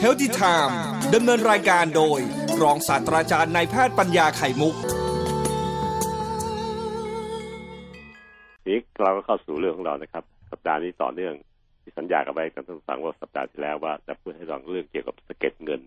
[0.00, 0.78] เฮลติไทม์
[1.14, 2.20] ดำเนินรายการโดย
[2.62, 4.74] รองศาสตราจารย์นายแพทย์ปัญญาไข่มุก
[8.68, 11.34] นี้เราก็เข้าสู่เรื่องของเรานะครับ สัปดาห์นี้ต่อเนื่อง
[11.82, 15.80] ที่สัญญากับไว้กับท่านฟังว่าสัปดาห์ที่แล้วว่าจะพูดให้ฟังเรื่องเกี่ยวกับสะเก็ดเงิน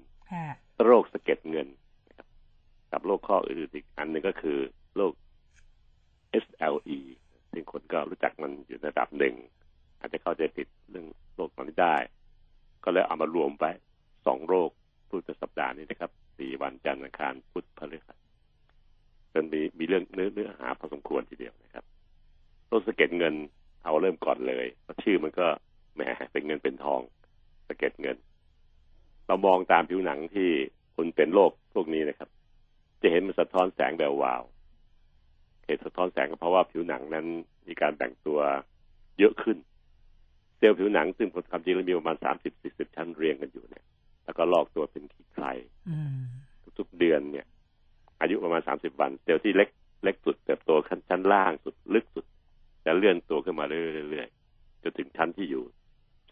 [0.86, 1.68] โรคสะเก็ดเงิน
[2.92, 4.58] กับโรคข้ออื่นอีกอันหนึ่งก็คือ
[4.96, 5.14] โรค
[6.44, 7.00] SLE
[7.52, 9.36] ซึ่งคนก็รู้จักมันอยู่ในระดับหนึ่ง
[10.06, 11.96] อาจจะเข้าใจผิดเรื่องโรคนี้ได้
[12.84, 13.66] ก็เลยเอามารวมไป
[14.26, 14.70] สองโรค
[15.10, 18.18] พูดในสัปดาห์นี้นะครับสี่วันจันทร์อังคารพุธพฤหัส
[19.34, 21.86] จนมีมีเรื่องเนื้อเนื้อหาพอสมควรทีเดียวนะครับ
[22.68, 23.36] โรคสะเก็ดเงิน
[23.84, 25.48] เอาเริ่มก่อนเลยเพราะชื่อมันก็
[25.96, 26.02] แหม
[26.32, 27.02] เป็นเงินเป็นทอง
[27.68, 28.18] สะเก็ดเงิน
[29.28, 30.50] เรามองตามผิวหนังที่
[30.96, 32.30] คนเป็นโรคพวกนี้นะครับ
[33.02, 34.44] จะเห็นมันสะท้อนแสงแวววาว
[35.66, 37.26] เหตุสะท้อนแสงก็เพราะว่าผิวหนังนั้น
[37.68, 38.40] มีการแบ่งตัว
[39.20, 39.58] เยอะขึ้น
[40.58, 43.86] เซลล์ผิวหนังซึ่งความจริงแล้วมีประมาณสามสิบสี่สิบชั้นเรียงกันอยู่เนี่ย
[44.26, 45.46] แล้วก็ลอกตัวเป็นขี้ใคร
[46.80, 47.46] ทุกๆเดือนเนี่ย
[48.22, 49.70] อายุประมาณสามสิบวัน เซลล์ที่เล็ก
[50.04, 52.26] เล็กสุดเติบโตขั้นชั้นล่างสุดลึกสุด
[52.86, 55.64] จะเลื่อนตัวขึ้นมาเรื่อยๆจนถึงชั้นที่อยู่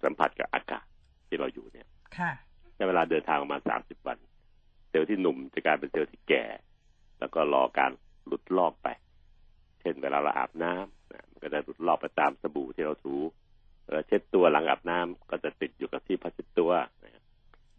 [0.04, 0.86] สัมผัสกับอากาศ
[1.28, 2.32] ที่เราอยู่เนี่ยค่ะ
[2.76, 4.18] ใช้เวลาเดินทางประมาณสามสิบวัน
[4.90, 6.46] เซลล์ที่หนุ่มจะกลายเป็นเซลล์ที่แก่
[7.20, 7.92] แล้วก็รอการ
[8.26, 8.88] หลุดลอกไป
[9.82, 13.16] เช่นเวลาเราอาบน้ำมันก็จะหลุดลอกไปตามสบู่ที่เราถู
[14.08, 16.72] เช็ดตัวหลังอาบน้ำก็จะติดอยู่กับที่พัชตัว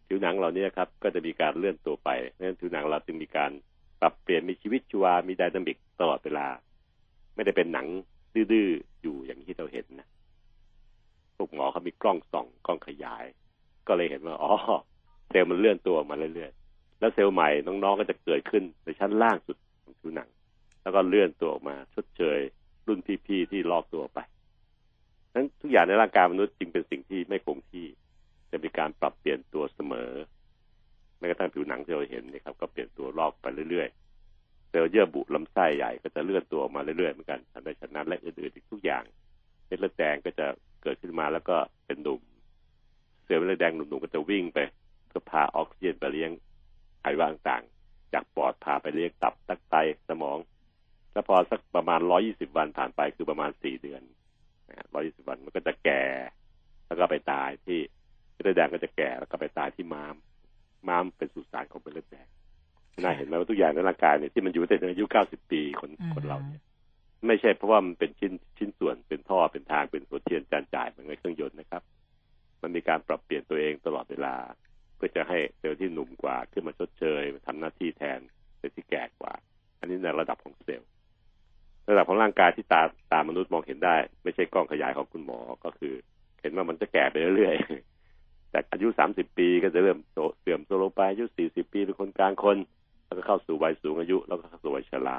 [0.06, 3.50] ผิวหนังเราเนี่ยครับ ก็จะมีการเลื่อนตัวไปเพราะฉะนั้นผิวหนังเราจึงมีการ
[4.00, 6.46] ปรับเปลี่ยนมีชีวิตชีวามีไดนามิกตลอดเวลา
[7.34, 7.86] ไม่ได้เป็นหนัง
[8.34, 10.08] ดื้อๆอยู่อย่างที่เราเห็นนะ
[11.36, 13.24] พวกหมอเขามีกล้องส่องกล้องขยาย
[13.88, 14.52] ก็เลยเห็นว่าอ๋อ
[15.28, 20.28] เซลล์มันเลื่อนตัวมาเรื่อยๆแล้วเซลล์ใหม่น้องๆก็จะเกิดขึ้นในชั้นล่างสุดของผิวหนัง
[20.82, 22.38] แล้วก็เลื่อนตัวออกมาชดเชย
[22.86, 24.18] รุ่นพี่ๆที่ลอกตัวไป
[25.34, 27.86] นั้นทุกอย่างในร่างกายมนุษย์จึงเป็นสิ่งที่ไม่คงที่
[28.50, 30.10] จะมีการปรับเปลี่ยนตัวเสมอ
[31.18, 39.04] แม้กระทั่งผิวหนังที่เราเห็นนะครับ ก็เปลี่ยนตัวลอกไปเรื่อยๆเซลล์เยื่อบุลำไส้ใหญ่ก็จะเลื่อนตัวออกมาเรื่อยๆเหมือนกันทำให้ฉะนั้นและอื่นๆทุกอย่าง
[39.66, 40.46] เม็ดเลือดแดงก็จะ
[40.82, 41.56] เกิดขึ้นมาแล้วก็
[41.86, 42.20] เป็นหนุ่ม
[43.24, 44.58] เซลล์เลือดแดงหนุ่มๆก็จะวิ่งไป
[45.08, 46.30] เพื่อพาออกซิเจนไปเลี้ยง
[47.00, 47.62] ไขว่างต่าง
[48.12, 49.74] จากปอดพาไปเลี้ยงตับตักไต
[50.08, 50.38] สมอง
[51.12, 54.02] แล้วพอสักประมาณร้อยี่สิบวันผ่านไปคือประมาณสี่เดือน
[54.94, 56.02] ร้อยี่สิบวันมันก็จะแก่
[56.86, 57.78] แล้วก็ไปตายที่
[58.42, 60.14] เลือดแดงก็จะแก่แล้วก็ไปตายที่ม้าม
[60.88, 62.28] ม้ามเป็นสุสานของเป็นเลือดแดง
[63.02, 66.62] น่าเห็นไหมว่าทุกอย่างในร่างกายเนี่ยที่มันอยู่แต่อายุเก้าสิบปีคนคนเราเนี่ย
[67.26, 71.82] ไม่ใช่เพราะว่ามันเป็นชิ้นชิ้นส่วนเป็นท่อเป็นทางเป็นหัวเทียนจานจ่ายมันไม่เครื่องยนต์นะครับ
[72.62, 74.34] มันมีการปรับเปลี่ยนตัวเองตลอดเวลา
[74.96, 78.20] เพื่อจะให้เซลล์ที่หนุ่มกว่า ขึ้นมาชดเชยทำหน้าที่แทน
[78.58, 79.34] เซลล์ที่แก่กว่า
[79.78, 80.88] อันนี้ในระดับของเซลล์
[81.88, 85.94] ระดับของร่างกายที่ตาตามนุษย์มองเห็นได้ ไม่ใช่กล้องขยายของคุณหมอก็คือ
[86.40, 89.98] เห็นว่ามันจะแก่ไปเรื่อยๆแต่อายุสามสิบปีก็จะเริ่ม
[90.40, 92.56] เสื่อมโทรมลงไปอายุสี่สิบปีเป็นคนกลางคน
[93.04, 95.18] แล้วก็เข้าสู่วัยสูงอายุ แล้วก็เข้าสู่วัยชรา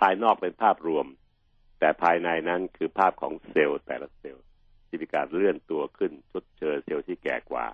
[0.00, 1.06] ภายนอกเป็นภาพรวม
[1.80, 4.44] แต่ภายในนั้นคือภาพของเซลล์แต่ละเซลล์
[4.88, 7.66] ที่มีการเลื่อนตัวขึ้นชดเชยเซลล์ที่แก่กว่า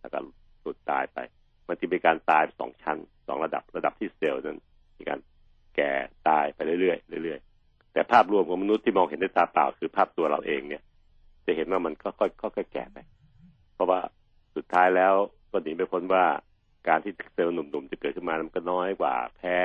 [0.00, 0.18] แล้วก็
[0.64, 1.18] สุดตายไป
[1.68, 4.58] มันจะมีการตายสองชั้นสองระดับระดับที่เซลล์นั้น
[4.98, 5.18] มีการ
[5.76, 5.90] แก่
[6.28, 10.82] ตายไปเรื่อยๆเรื่อยๆแต่ภาพรวมของมนุษย์ที่มองเห็นด้วยตาเปล่าคือภาพตัวเราเองเนี่ย
[11.46, 12.98] จะเห็นว่ามันค่อยๆค่อยๆแก่ไป
[13.74, 14.00] เพราะว่า
[14.56, 15.14] สุดท้ายแล้ว
[15.50, 16.24] ก็หนีไม่พ้นว่า
[16.88, 19.56] การที่เซลล์หนุ่มๆจะเกิดขึ้นมามันก็น้อยกว่าแพ้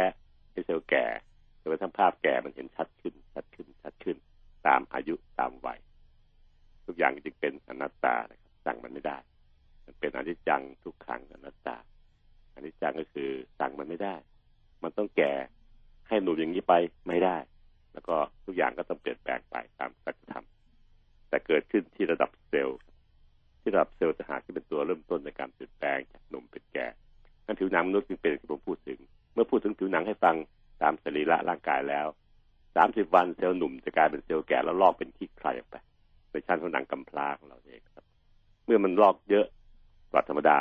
[0.54, 1.06] ที่เซลล์แก่
[1.62, 4.18] จนกระทั่งภาพแก่มันเห็นชัดขึ้น ชัดขึ้น ชัดขึ้น
[4.68, 5.80] ตามอายุตามวัย
[6.86, 9.18] ทุกอย่างจึงเป็นอนัตตานะครับสั่งมันไม่ได้
[9.86, 11.78] มันเป็นอนิจจังทุกขังอนัตตา
[12.56, 13.30] อนิจจังก็คือ
[13.60, 14.16] สั่งมันไม่ได้
[14.84, 15.34] มันต้องแก่
[16.12, 16.74] ให้หนุ่มอย่างนี้ไป
[17.08, 17.38] ไม่ได้
[17.94, 20.46] แล้วก็ทุกอย่างก็ต้องเปลี่ยนแปลงไปตามสัจธรรม
[21.30, 22.80] แต่เกิดขึ้นที่ระดับเซลล์
[23.62, 26.88] ที่ระดับเซลล์จะหาที่เป็นตัวเริ่มต้นในการเปลี่ยนแปลงจากหนุ่มเป็นแก่
[27.46, 29.00] นั่นผิวหนังมนุษย์จึงเป็นที่ผมพูดถึง
[29.34, 30.36] เมื่อพูดถึงผิวหนังให้ฟัง
[30.82, 32.08] ตามสรีระร่างกายแล้ว
[32.76, 35.76] สามสิบวันเซลล์หนุ่มจะกลายเป็นเซลล์แก่แล้วลอกเป็นขี้ใครออกไป
[36.32, 38.06] ในชั้นของหนังกำพร้าของเราเองครับ
[38.66, 39.46] เมื่อมันลอกเยอะ
[40.12, 40.60] กว่าธรรมดา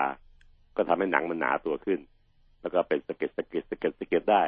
[0.76, 2.00] ก็ทำให้หนังมันหนาตัวขึ้น
[2.60, 4.42] แล้วก็เป็นสะเก็ดสะเก็ดสะเก็ดสะเก็ดได้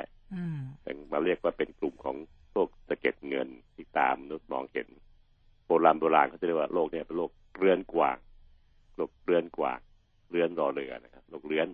[1.13, 2.17] มาเรียกว่าเป็นกลุ่มของ
[2.53, 4.89] โรคสะเก็ดเงินที่ตามนุษย์มองเห็น
[5.67, 8.17] โบราณโบราณเขาจะเรียกว่าโรคเนี้เป็นโรคเรือนกว่าง
[8.97, 9.79] โรคเรือนกว่าง
[10.31, 11.69] เรือนรอเรือนะครับโรคเรือน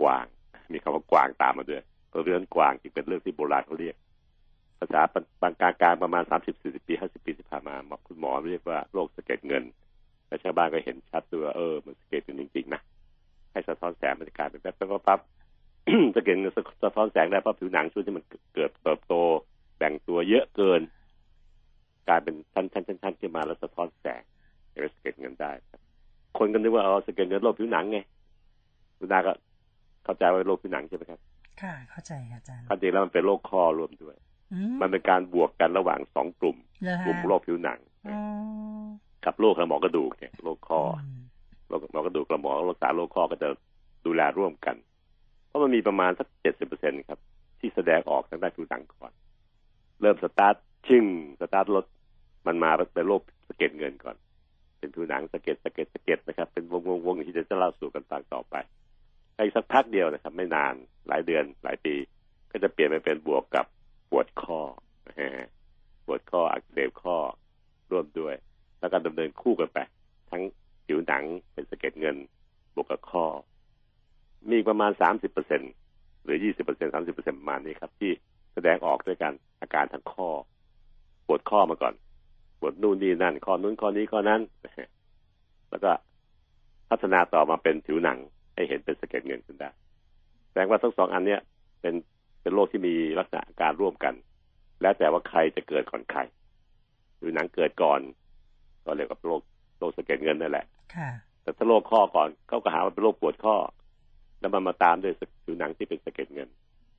[0.00, 0.26] กว่าง
[0.72, 1.82] มีคำว่ากว่างตามมาด้วย
[2.22, 3.96] เรือนกว่างจึงเป็นเรื่องที่โบราณเขาเรียก
[4.78, 5.00] ภาษา
[5.42, 7.74] บางการการประมาณสามสิบสี่สิบปีห้าสิบปีที่ผ่านมา
[8.08, 9.64] คุณหมอเรียกว่าโรคสะเก็ดเงิน
[10.26, 12.80] แต่ชาวบ้านก็เห็นชัดตัวเออ มันสะเก็ดเงินจริงๆนะ
[13.52, 15.20] ให้สะท้อนแสงมันจะกลายเป็นแป๊บๆปั๊บ
[16.14, 16.38] จะเห็น
[16.82, 18.24] สะท้อนแสงได้เพราะผิวหนังช่วงที่มัน
[18.54, 19.14] เกิดเติบโต
[19.78, 20.80] แบ่งตัวเยอะเกิน
[22.08, 24.22] กลายเป็นชั้นชั้นชั้นชั้นขึ้นมาแล้วสะท้อนแสง
[26.38, 27.98] คนก็นึกว่าอ๋อสะเก็ดเงินโรคผิวหนังไง
[28.98, 29.32] คุณนาก็
[30.04, 31.20] เข้าใจว่าโรคผิวหนังใช่ไหมครับ
[31.62, 34.16] ค่ะ เข้าใจค่ะอาจารย์ความจริงแล้วมันเป็นโรคข้อรวมด้วย
[34.52, 38.18] อืมันเป็นการบวกกันระหว่างสองกลุ่มเหรอกลุ่มฮะโรคผิวหนังอ๋อ
[39.24, 41.06] กับโรคสมองกระดูกเนี่ยโรคข้ออม
[41.68, 43.48] โรคสมองกระดูกกระหมอรักษาโรคข้อก็จะ
[44.06, 44.76] ดูแลร่วมกัน
[45.52, 47.18] เพราะมันมีประมาณสักเจ็ดสิบเปอร์เซ็นครับ
[47.60, 49.12] ที่แสดงออกทางด้านผิวหนังก่อน
[50.00, 50.54] เริ่มสตาร์ท
[50.88, 51.04] ชึ่ง
[51.40, 51.84] สตาร์ทรถ
[52.46, 54.16] มันมาเป็นโรคสะเก็ดเงินก่อน
[54.78, 58.54] เป็นผิวหนังสะเก็ดสะเก็ดสะเก็ดนะครับ เป็นวงวงวงที่จะเล่าสู่กันฟังต่อไป
[59.36, 60.74] อีกสักพักเดียวนะครับ ไม่นาน
[61.08, 61.94] หลายเดือนหลายปี
[62.50, 63.66] ก็จะเปลี่ยนไปเป็นบวกกับ
[64.10, 64.60] ปวดข้อ
[65.08, 65.30] นะฮะ
[66.06, 67.16] ปวดข้ออักเสบข้อ
[67.90, 68.34] ร่วมด้วย
[68.80, 69.78] แล้วก็ดำเนินคู่กันไป
[70.30, 70.42] ทั้ง
[70.86, 72.16] ผิวหนังเป็นสะเก็ดเงิน
[72.74, 73.24] บวกกับข้อ
[74.48, 75.62] มีอีกประมาณสามสิบเปอร์เซ็น
[76.24, 78.12] หรือยี่สิบเปอร์เซ็นสามสิบเปอร์เซ็นประมาณนี้ครับ ที่
[78.54, 80.28] แสดงออกด้วยกันอาการทางข้อ
[81.26, 81.94] ปวดข้อมาก่อน
[82.60, 84.40] ปวดนู่นนี่นั่น ข้อนู้นข้อนี้ข้อนั้น
[85.70, 85.92] แล้วก็
[86.90, 88.18] พัฒนาต่อมาเป็นผิวหนัง
[88.54, 89.70] ให้เห็นเป็นสะเก็ดเงินขึ้นได้
[90.48, 91.40] แสดงว่าทั้งสองอันเนี้ย
[91.80, 91.94] เป็น
[92.42, 94.14] เป็นโรคที่มีลักษณะอาการร่วมกัน
[94.82, 96.20] แล้วแต่ว่าใครจะเกิดก่อนใคร
[97.18, 98.00] ผิวหนังเกิดก่อน
[98.84, 99.42] ก็เรียกว่าโรค
[99.78, 101.10] โรคสะเก็ดเงินนั่นแหละค่ะ
[101.42, 103.56] แต่ถ้าโรคข้อก่อนเขาก็หาว่าเป็นโรคปวดข้อ
[104.42, 106.48] แล้วมันมาตามด้วยผิวหนังที่เป็นสะเก็ดเงิน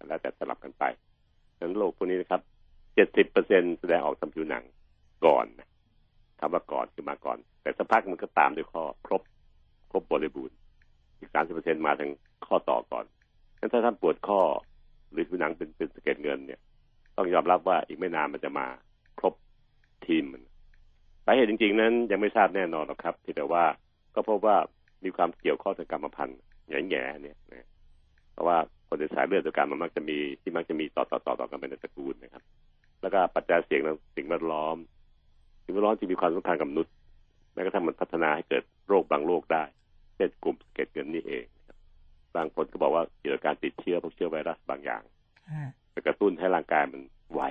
[0.07, 0.83] แล้วแต่สลับกันไป
[1.57, 2.41] ดังนั้นโรคพวกนี้นะครับ
[2.95, 4.63] เจ็ดสิบเปอร์เซ็นแสดงออกทางผิวหนัง
[5.25, 5.67] ก่อนนะ
[6.39, 9.21] คำว่าก่อนคือมาก่อน แต่สักพักมันก็ตามด้วยข้อครบ
[9.91, 10.55] ครบบริบูรณ์
[11.19, 12.11] อีกสามสิบเปอร์เซ็นมาทาง
[12.45, 13.05] ข้อต่อก่อน
[13.59, 14.39] งั้นถ้าท่านปวดข้อ
[15.11, 16.59] หรือผิวหนังเป็นเป็นสะเก็ดเงินเนี่ย
[17.17, 18.65] ต้องยอมรับว่าอีกไม่นานมันจะมา
[19.19, 19.33] ครบ
[20.05, 20.43] ทีมมัน
[21.25, 23.63] สาเหตุจริง ๆ นั้นยังไม่ทราบแน่นอนหรอกครับที่แต่ว่า
[24.15, 24.57] ก็พบว่า
[25.03, 26.39] มีความเกี่ยวข้องทางกรรมพันธุ์
[26.89, 27.67] แง่ๆเนี่ยนะ
[28.33, 32.43] เพราะว่าคนในสายเลือดเดียวกันมันมักจะมีที่มักจะมีต่อต่อต่อต่อกันเป็นในตระกูลนะครับ
[33.01, 34.77] แล้วก็ปัจจัยเสี่ยงทางสิ่งแวดล้อม
[35.63, 36.93] สิ่งแวดล้อมที่มีความสำคัญกับมนุษย์
[37.53, 39.63] แม้กระทั่งมันพัฒนาให้เกิดโรคบางโรคได้
[40.15, 41.77] เช่นกลุ่มสะเก็ดเงินนี่เองนะครับ
[42.35, 45.01] บางคนก็บอกว่าเกี่ยวกับการติดเชื้อพวกเชื้อไวรัสบางอย่าง
[45.51, 47.01] ฮะไปกระตุ้นให้ร่างกายมัน
[47.33, 47.41] ไว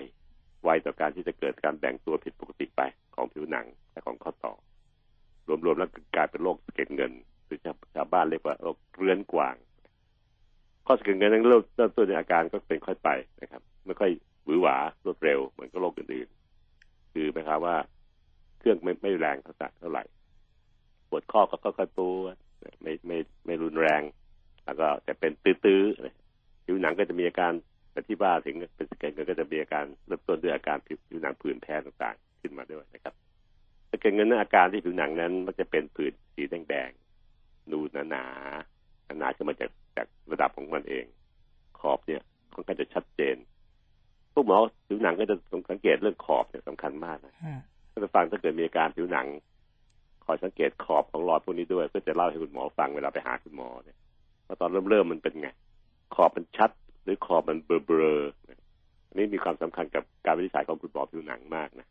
[0.65, 2.83] ไวต่อการที่จะเกิดการแบ่งตัวผิดปกติไป
[3.15, 4.55] ของผิวหนังและของข้อต่อ
[5.65, 7.13] รวมๆแล้วกลายเป็นโรคสะเก็ดเงิน
[7.53, 7.61] รือ
[7.95, 9.55] ชาวบ้านเรียกว่าโรคเรื้อนกวาง
[10.87, 13.11] ข้อสะเก็ดเงินนั้นเริ่มเริ่มต้นในอาการก็เป็นค่อยไป
[13.43, 14.11] นะครับ ไม่ค่อย
[14.45, 17.77] หวือหวารวดเร็วเหมือนกับโรคอื่นๆคือหมายความว่า
[18.59, 20.05] เครื่องไม่ไม่แรงเท่าเท่าไหร่
[21.09, 22.37] ปวดข้อก็ค่อยๆปวด
[22.83, 24.03] ไม่ไม่ไม่รุนแรง
[24.65, 27.53] แล้วก็แต่เป็นตื้อๆผิวหนังก็จะมีอาการ
[27.93, 33.15] แต่ที่ว่าถึงเป็นสะเก็ดเงินก็จะมีอาการเริ่มต้นด้วยอาการผิวหนังผื่นแพ้ต่างๆ ขึ้นมาด้วยนะครับ
[33.91, 36.91] สะเก็ดเงินนั้นอาการที่ผิวหนังนั้นมันจะเป็นผื่นสีแดง
[37.71, 41.05] นูนหนาๆหนาๆขึ้นมาจากจากระดับของมันเอง
[41.81, 42.23] ขอบเนี่ย
[42.55, 43.37] ค่อนข้างจะชัดเจน
[44.33, 45.37] พวกหมอผิวหนังก็จะ
[45.71, 47.61] สังเกตเรื่องขอบเนี่ยสำคัญมากนะฮะ
[47.91, 49.27] ถ้าจะฟังถ้าเกิดมีอาการผิวหนัง
[50.25, 53.97] คอยสังเกตขอบของหลอดพวกนี้ด้วยก็จะเล่าให้คุณหมอฟังเวลาไปหาคุณหมอเนี่ย
[54.47, 55.49] ว่าตอนเริ่มเริ่มๆมันเป็นไง
[56.15, 56.71] ขอบมันชัด
[57.05, 61.87] หรือขอบมันเบลอเบลอๆอันนี้มีความสำคัญกับการวินิจฉัยของคุณหมอผิวหนังมากนะ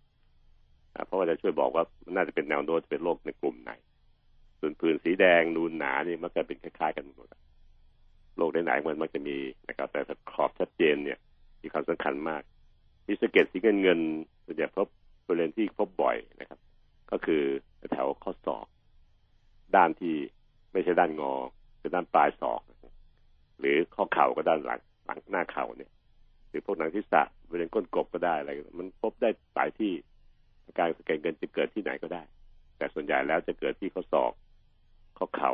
[0.96, 3.72] อ่าเพราะว่าจะช่วยบอกว่ามันน่าจะเป็นแนวโน้มจะเป็นโรคในกลุ่มไหน
[4.62, 7.28] ส่วนผื่นสีแดงนูนหนานี่มันก็เป็นคล้ายๆกันหมด
[8.38, 9.38] โรคไหนๆมันมักจะมี
[9.68, 11.20] นะครับ แต่ขอบชัดเจนเนี่ย
[11.62, 12.42] มีความสำคัญมาก
[13.08, 14.00] มีสะเก็ดสีเงินเงิน
[14.46, 14.88] ส่วนใหญ่พบ
[15.28, 16.60] บริเวณที่พบบ่อยนะครับ
[17.12, 17.44] ก็คือ
[17.92, 18.66] แถวข้อศอก
[19.76, 20.16] ด้านที่
[20.72, 21.34] ไม่ใช่ด้านงอ
[21.80, 22.62] คือด้านปลายศอก
[23.60, 25.92] หรือข้อเข่าก็ด้านหลังหลังหน้าเข่าเนี่ย
[26.50, 29.92] หรือพวกหนังศีรษะบริเวณก้นกบก็ได้อะไรมันพบได้หลายที่
[30.66, 32.22] อาการสะเก็ดเงินจะเกิดที่ไหนก็ได้
[32.78, 34.32] แต่ส่วนใหญ่แล้วจะเกิดที่ข้อศอก
[35.22, 35.54] ข้อเข่า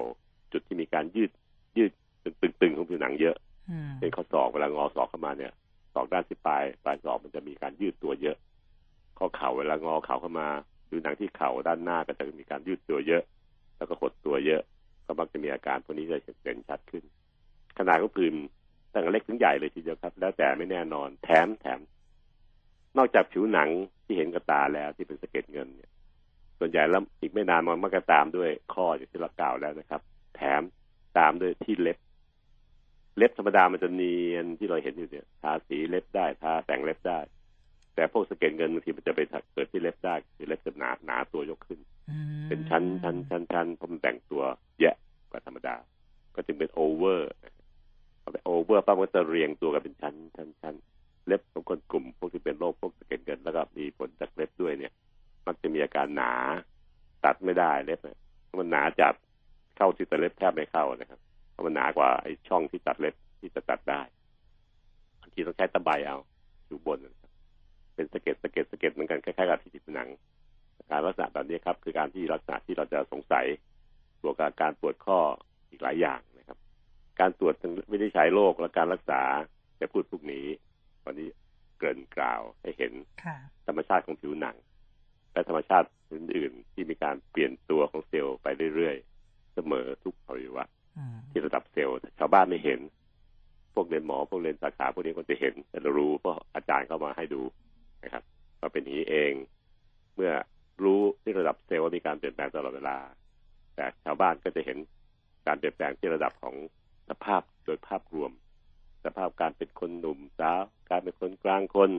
[0.54, 1.32] จุดที่มีการยืด
[1.78, 1.92] ยืด
[2.42, 3.36] ตึงๆของผิวหนังเยอะ
[3.70, 5.52] อืมเป็นข้อศอกเวลางอศอกเข้ามาเนี่ย
[5.94, 8.38] ศอกด้านที่ปลายปลายศอกมันจะมีการยืดตัวเยอะ
[9.18, 10.48] ข้อเข่าเวลางอเข่าเข้ามา
[10.90, 13.24] ผิวหนังที่เข่าด้านหน้าก็จะมีการยืดตัวเยอะ
[13.78, 14.62] แล้วก็หดตัวเยอะ
[15.06, 17.04] ก็มักจะมีอาการพวกนี้จะเห็นชัดขึ้น
[17.78, 18.34] ขนาดของผื่น
[18.94, 21.80] ตั้งแต่เล็กถึงใหญ่เลยทีเดียวครับ แล้วแต่ไม่แน่นอนแถมแถม
[22.98, 23.70] นอกจากผิวหนัง
[24.06, 25.92] ที่เห็นกับตาแล้วที่เป็นสะเก็ดเงินเนี่ย
[26.60, 30.02] ส่วนใหญ่แล้วอีกไม่นานมันมักจะตามด้วยข้ออย่างที่เรากล่าวแล้วนะครับ
[30.36, 30.62] แถม
[31.18, 31.98] ตามด้วยที่เล็บ
[33.18, 37.20] เล็บธรรมดามันจะเนียนที่เราเห็นอยู่เนี่ยทาสีเล็บได้ทาแต่งเล็บได้
[37.96, 39.20] แต่พวกสะเก็ดเงินบางทีมันจะไป
[39.54, 44.44] เกิดที่เล็บได้คือเล็บจะหนาหนาตัวยกขึ้นอืมเป็นชั้นชั้นชั้นชั้นเพราะมันแบ่งตัว
[44.80, 44.96] แยะ
[45.30, 45.76] กว่าธรรมดา
[46.36, 47.30] ก็จึงเป็นโอเวอร์
[48.22, 50.76] พอไปโอเวอร์ปั๊บมันก็จะเรียงตัวกันเป็นชั้นชั้นชั้น
[51.28, 54.94] เล็บของคนกลุ่มพวกที่เป็นโรคพวกสะเก็ดเงินแล้วก็มีผลจากเล็บด้วยเนี่ย
[55.48, 56.32] มักจะมีอาการหนา
[57.25, 59.13] ตัดไม่ได้เล็บเนี่ยเพราะมันหนาจัด
[59.77, 61.20] เข้าที่แต่เล็บแทบไม่เข้านะครับ
[61.51, 64.01] เพราะมันหนากว่าไอ้ช่องที่ตัดเล็บที่จะตัดได้
[65.22, 66.18] บางทีต้องใช้ตะไบเอา
[66.68, 67.32] อยู่บนนะครับ
[67.96, 70.10] เป็นสะเก็ดสะเก็ดสะเก็ดเหมือนกันคล้ายๆกับที่ติดผนัง
[70.92, 73.46] การลักษณะแบบนี้ครับ คือการที่ลักษณะที่เราจะสงสัย
[74.22, 75.20] บวกกับการปวดข้อ
[75.70, 76.58] อีกหลายอย่างนะครับ
[77.20, 77.56] การตรวจ
[77.92, 79.22] วินิจฉัยโรคและการรักษา
[79.82, 80.46] จะพูดพวกนี้
[81.06, 81.30] วันนี้
[81.77, 82.94] เกริ่นกล่าวให้เห็น
[83.68, 84.56] ธรรมชาติของผิวหนัง
[85.38, 90.65] และธรรมชาติอื่นๆที่มีการเปลี่ยนตัวของเซลล์ไปเรื่อยๆ เสมอทุกอวัยวะ
[91.32, 92.79] ที่ระดับเซลล์ชาวบ้านไม่เห็น
[93.74, 97.41] พวกเรียนหมอพวกเรียนสาขาพวกนี้ก็จะเห็นแต่เรารู้เพราะอาจารย์เข้ามาให้ดู
[98.03, 98.24] นะครับ
[98.62, 99.34] มาเป็นอย่างนี้เอง
[100.15, 100.32] เมื่อ
[100.84, 102.98] รู้ที่ระดับเซลล์มีการเปลี่ยนแปลงตลอดเวลา
[103.75, 104.77] แต่ชาวบ้านก็จะเห็น
[105.48, 106.56] การเปลี่ยนแปลงที่ระดับของ
[107.10, 108.32] สภาพโดยภาพรวม
[109.06, 111.91] สภาพการเป็นคนหนุ่มสาว การเป็นคนกลางคน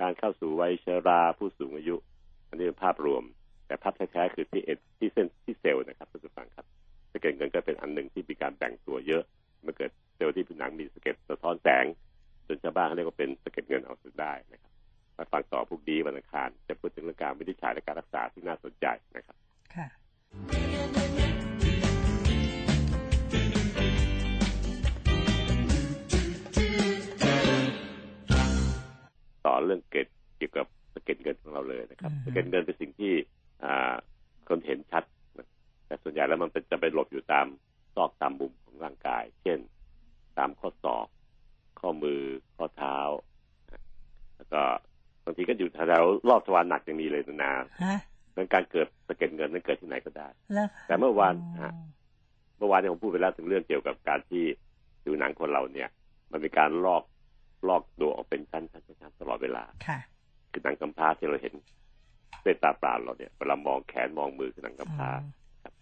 [0.00, 1.96] การเข้าสู่วัยชราผู้สูงอายุ
[2.54, 3.24] อันนี้เป็นภาพรวม
[3.66, 6.66] แต่ภาพแท้ๆคือที่เอที่เส้นที่เซลล์นะครับท่านผู้ฟังครับ
[7.12, 9.22] สะเก็ดเงินก็เป็นอันหนึ่งที่มีการแบ่งตัวเยอะ
[9.62, 11.84] เมื่อเกิดเซลล์ที่ผิวหนังมีสะเก็ดสะท้อนแสง
[12.46, 14.72] จนชาวบ้านเขาเรียกว่าเป็นสะเก็ดเงินเอาสุดได้นะครับ
[15.16, 19.36] มาฟังต่อพวกดีวันอังคารจะพูดถึงเรื่องการวินิจฉัยและการรักษาที่น่าสนใจนะครับ
[19.74, 19.86] ค่ะ
[29.46, 30.06] ต่อเรื่องเกต
[30.38, 33.12] เกี่ยวกับสะ เก็ดเงินของเราเลยนะครับสะเก็ดเงินเป็นสิ่งที่
[34.48, 35.04] คนเห็นชัด
[35.86, 37.46] แต่ส่วนใหญ่แล้วมันจะไปหลบอยู่ตาม
[37.94, 39.58] ซอกตามมุมของร่างกาย เช่น
[40.38, 41.06] ตามข้อศอก
[41.80, 42.20] ข้อมือ
[42.56, 42.98] ข้อเท้า
[44.36, 44.62] แล้วก็
[45.24, 47.52] บางทีก็อยู่แถวรอบทวารหนักอย่างนี้เลยนา
[48.32, 50.28] เรื่องการเกิดสะเก็ดเงินนั้นเกิดที่ไหนก็ได้
[50.88, 51.34] แต่เมื่อวาน
[52.58, 54.44] เมื่อวานที่ผมพูดไปแล้วถึงเรื่องเกี่ยวกับการที่
[55.02, 55.88] ผิวหนังคนเราเนี่ย
[56.30, 57.02] มันมีการลอก
[57.68, 59.64] ลอกตัวออกเป็นชั้นชั้นชั้นตลอดเวลา
[60.54, 61.54] ค่ะคือหนังกำพร้าที่เราเห็น
[62.44, 65.10] ด้วยตาเปล่าเราเนี่ยเวลามองแขนมองมือคือหนังกำพร้า
[65.62, 65.72] ครับ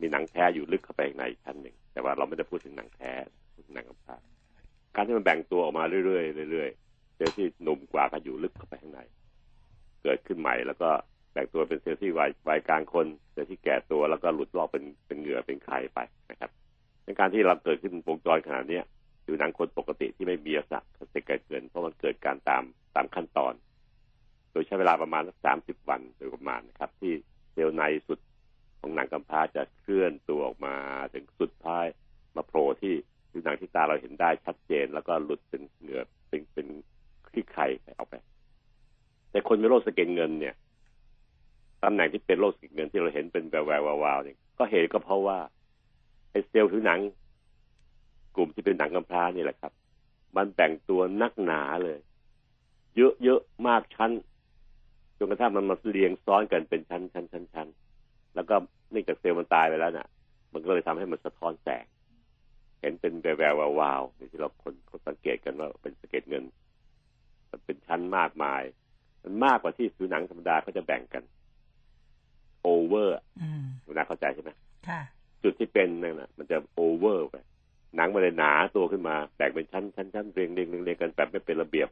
[0.00, 3.12] มีหนังแท้อยู่ลึกเข้าไปในชั้นหนึ่ง แต่ว่าเราไม่ได้พูดถึงหนังแท้
[3.54, 4.16] พูดถึงหนังกำพร้า
[4.94, 9.00] การที่มันแบ่งตัวออกมาเรื่อยๆเรื่อยๆเซลล์ที่หนุ่มกว่าก็อยู่ลึกเข้าไปข้างใน
[10.02, 10.90] เกิดขึ้นใหม่แล้วก็
[11.32, 15.98] แบ่งตัวเป็นเซลล์ที่วัยวัยกลางคนเซลล์ที่แก่ตัวแล้วก็หลุดลอกเป็นเป็นเหงื่อเป็นไข่ไป
[16.30, 16.50] นะครับ
[17.04, 18.80] ในการที่เราเกิดขึ้นวงจรขนาดนี้
[19.24, 22.62] ผิวหนังคนปกติที่ไม่มีสักจะเกิดเกิน เพราะมันเกิดการตาม
[22.94, 27.12] ตามขั้นตอนโดยใช้เวลาประมาณสักสามสิบวันโดยประมาณนะครับ ที่
[27.52, 28.18] เซลล์ในสุด
[28.80, 30.74] ของหนังกำพร้าจะเคลื่อนตัวออกมา
[31.14, 31.86] ถึงสุดท้าย
[32.36, 32.94] มาโผล่ที่
[33.30, 36.66] ผิวหนังที่ตาเราเห็นได้ชัดเจน แล้วก็หลุดเป็นเหงื่อเป็นเป็น
[37.32, 37.66] ขี้ไข่
[37.98, 38.14] ออกไป
[39.30, 40.54] แต่คนมีโรคสะเก็ดเงินเนี่ย
[41.82, 45.38] ตำแหน่งที่เป็นโรคสะเก็ดเงินที่เราเห็นเป็นแวววาวๆเนี่ยก็เหตุก็เพราะว่า
[46.30, 47.00] ไอ้เซลล์ผิวหนัง
[48.36, 49.72] กลุ่มที่เป็นหนังกำพร้านี่แหละครับ
[50.36, 51.98] มันแบ่งตัวนักหนาเลย
[52.96, 54.10] เยอะเยอะมากชั้น
[55.18, 57.68] จนกระทั่งมันมาเรียงซ้อนกันเป็นชั้นชั้นชั้นชั้น
[58.34, 58.54] แล้วก็
[58.90, 60.08] เนื่องจากเซลล์มันตายไปแล้วน่ะ
[60.52, 61.84] มันก็เลยทำให้มันสะท้อนแสง
[62.80, 66.44] เห็นเป็นแววแวววาวที่เราคนคนสังเกตกันว่าเป็นสะเก็ดเงิน
[67.50, 68.62] มันเป็นชั้นมากมาย
[69.24, 71.22] มันมากกว่าที่ผิวหนังธรรมดาเขาจะแบ่งกัน
[72.62, 73.14] โอเวอร์
[73.84, 74.50] คุณนาเข้าใจใช่ไหม
[74.88, 75.00] ค่ะ
[75.42, 77.36] จุดที่เป็นนั่นน่ะมันจะโอเวอร์ไป
[77.96, 81.88] หนังมันเลยหนาตัวขึ้นมาแบ่งเป็นชั้นชั้นชั้นเรียงเรียงเรียงกันแบบไม่เป็นระเบียบ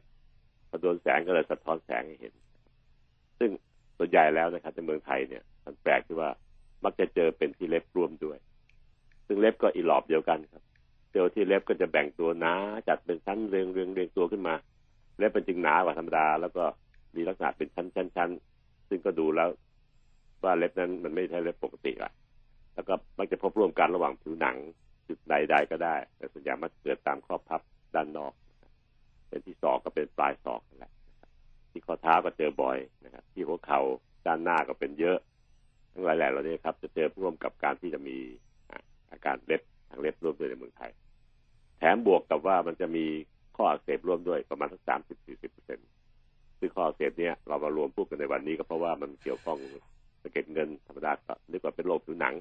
[0.69, 2.33] พอโดนแสงก็เลยสะท้อนแสงให้เห็น
[3.39, 3.49] ซึ่ง
[3.97, 6.29] ส่วนใหญ่แล้วนะครับในเมืองไทยเนี่ยมันแปลกที่ว่า
[6.83, 8.37] มักจะเจอเป็นที่เล็บรวมด้วย
[9.27, 10.63] ซึ่งเล็บก็อีหลอบเดียวกันครับ
[11.09, 12.53] เซลล์ที่เล็บก็จะแบ่งตัวหนา
[12.87, 14.55] จัดเป็นชั้นเรียงเรียงเรียงตัวขึ้นมา
[15.17, 16.63] เล็บเป็นจึงหนากว่าธรรมดา แล้วก็
[17.15, 18.29] มีลักษณะเป็นชั้นชั้นชั้น
[18.89, 19.49] ซึ่งก็ดูแล้ว
[20.43, 22.11] ว่าเล็บนั้นมันไม่ใช่เล็บปกติละ
[22.73, 24.57] แล้วก็มักจะพบร่วมกันระหว่างผิวหนัง
[25.07, 27.61] จุดใดๆก็ได้ แต่ส่วนใหญ่มันเกิดตามข้อพับ
[27.95, 28.33] ด้านนอก
[29.27, 30.91] เป็นที่ศอกก็เป็นปลายศอกนั่นแหละ
[31.75, 33.79] ที่ข้อเท้าก็เจอบ่อยนะครับ ที่หัวเข่า
[34.25, 35.17] ด้านหน้าก็เป็นเยอะ
[35.93, 38.17] ทั้งหลายแหล่เหล่านี้ครับ จะเจอร่วมกับการที่จะมี
[39.11, 40.91] อาการเล็บทางเล็บร่วมด้วยในเมืองไทย
[41.77, 43.05] แถมบวกกับว่ามันจะมี
[43.55, 45.87] ข้ออักเสบร่วมด้วยประมาณสักสามสิบสี่สิบเปอร์เซ็นต์
[46.59, 49.57] ซึ่งข้ออักเสบเนี้ยเรามารวมพูดกันในวันนี้ก็เพราะว่ามันเกี่ยวข้อง
[50.21, 52.33] สะเก็ดเงินธรรมดาก็เรียกว่าเป็นโรคผิวหนัง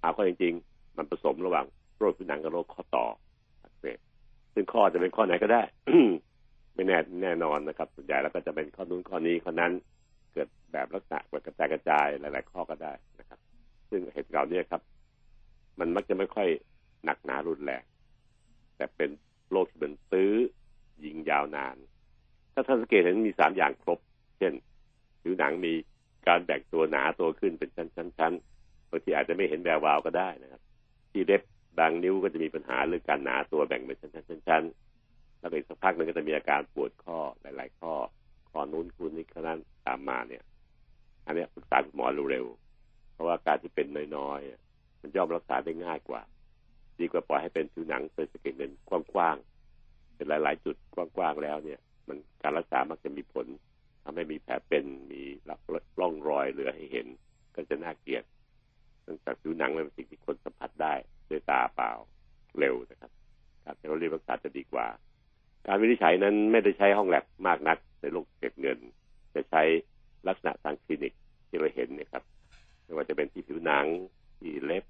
[0.00, 1.66] เอาข้อจริง ๆ มันผสมระหว่าง
[1.98, 3.06] โรคผิวหนังกับโรคข้อต่อ
[3.62, 3.98] อักเสบ
[4.54, 5.62] ซึ่งข้อจะเป็นข้อไหนก็ได้
[6.76, 9.72] ไม่แน่แน่นอนนะครับส่วนใหญ่แล้วก็จะเป็นข้อนู้นข้อนี้ข้อนั้น
[10.32, 13.38] เกิดแบบลักษณะกระจายกระจายหลาย ๆ ข้อก็ได้นะครับ
[13.90, 14.82] ซึ่งเหตุการณ์นี้ครับ
[15.78, 16.48] มันมักจะไม่ค่อย
[17.04, 17.82] หนักหนารุนแรง
[18.76, 19.10] แต่เป็น
[19.50, 20.32] โรคที่เป็นตื้อ
[21.04, 21.76] ยิงยาวนาน
[22.52, 23.98] ถ้าท่านสังเกตเห็นมีสามอย่างครบ
[24.38, 24.52] เช่น
[25.22, 25.72] ผิวหนังมี
[26.26, 30.62] การแบ่งตัวหนาตัวขึ้นเป็นชั้นๆบางทีอาจจะไม่เห็นแวววาวก็ได้นะครับ
[31.10, 31.42] ที่เล็บ
[31.78, 34.85] บางนิ้วก็จะมีปัญหาเรื่องการหนาตัวแบ่งเป็นชั้นๆๆ
[35.38, 37.92] แล้วอีกสักพักหนึ่งก็จะมีอาการปวดข้อหลาย ๆ ข้อ
[38.50, 40.42] ข้อนู้นคุณนี่ขนั้นตามมาเนี่ย
[41.26, 46.22] อันนี้ปรึกษาคุณหมอเร็วๆเพราะว่าการที่เป็นน้อยๆมันย่อมรักษาได้ง่ายกว่า
[46.98, 53.46] ดีกว่าปล่อยให้เป็นผิวหนังเป็นสะเก็ดเงินกว้างๆเป็นหลาย ๆ จุดกว้างๆแล้วเนี่ย มันการรักษามักจะมีผล
[54.04, 55.22] ทำให้มีแผลเป็นมี
[56.00, 57.06] ร่องรอยเหลือให้เห็น
[57.54, 58.24] ก็จะน่าเกลียด
[59.02, 60.94] เนื่องจากผิวหนังเป็นสิ่งที่คนสัมผัสได้
[61.30, 61.92] ด้วยตาเปล่า
[62.58, 63.10] เร็วนะครับ
[63.64, 64.86] การใช้รีบรักษาจะดีกว่า
[65.66, 68.78] การวินิจฉัยนั้นไม่ได้ใช้ห้องแลบมากนัก ในโรคเก็บเงิน
[69.34, 69.62] จะใช้
[70.28, 71.12] ลักษณะทางคลินิก
[71.48, 72.22] ที่เราเห็นเนี่ยครับ
[72.84, 73.86] ไม่ว่าจะเป็นที่ผิวหนัง
[74.38, 74.84] ที่เล็บ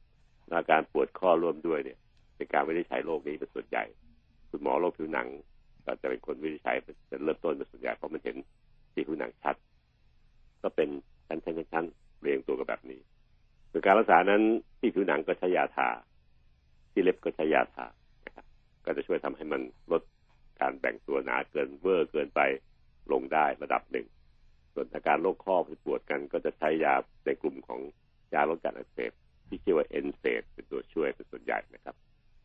[0.53, 1.99] อาการปวดข้อร่วมด้วยเนี่ย
[2.37, 3.85] เป็นการวินิจฉัยโรคนี้เป็นส่วนใหญ่
[4.51, 5.29] คุณหมอโรคผิวหนัง
[5.85, 8.37] ก็จะเป็นคนวินิจฉัยเป็นเริ่มต้นเป็นส่วนใหญ่เพราะมันเห็น
[8.93, 9.57] ที่ผิวหนังชัด
[10.63, 10.89] ก็เป็น
[11.27, 11.87] ชั้นชั้นชั้น
[12.21, 13.01] เรียงตัวกับแบบนี้
[13.71, 14.43] ส่วนการรักษานั้น
[14.79, 15.89] ที่ผิวหนังก็ใช้ยาทา
[16.93, 17.87] ที่เล็บก็ใช้ยาทา
[18.27, 18.45] นะครับ
[18.85, 19.61] ก็จะช่วยทำให้มัน
[19.93, 20.03] ลด
[20.61, 22.41] การแบ่งตัวหนาเกินเวอร์เกินไป
[23.13, 24.07] ลงได้ระดับหนึ่ง
[24.75, 26.95] ส่วนอาการโรคข้อที่ปวดกันก็จะใช้ยา
[27.25, 27.81] ในกลุ่มของ
[28.35, 29.13] ยาลดการอักเสบ
[29.49, 31.97] ที่ชื่อว่าเอนเซดเป็นตัวช่วยเป็นส่วนใหญ่นะครับ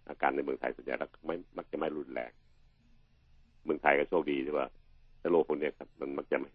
[0.10, 2.32] อาการในเมืองไทยส่วนใหญ่แล้วไม่มักจะไม่รุนแรง
[3.63, 4.68] เมืองไทยก็โชคดีที่ว่า
[5.32, 6.50] โรคพวกนี้ครับ มันมักจะไม่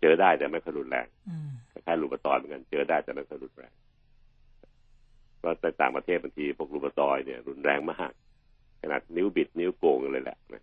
[0.00, 1.06] เจอได้แต่ไม่ค่อยรุนแรง
[1.70, 3.72] คล้ายๆลูกตอยเหมือนกันเจอได้แต่ไม่ค่อยรุนแรง
[5.42, 8.12] ก็ในต่างประเทศบางทีพวกลูกตอยเนี่ย รุนแรงมาก
[8.82, 10.62] ขนาดนิ้วบิดนิ้วโกงเลยแหละนะ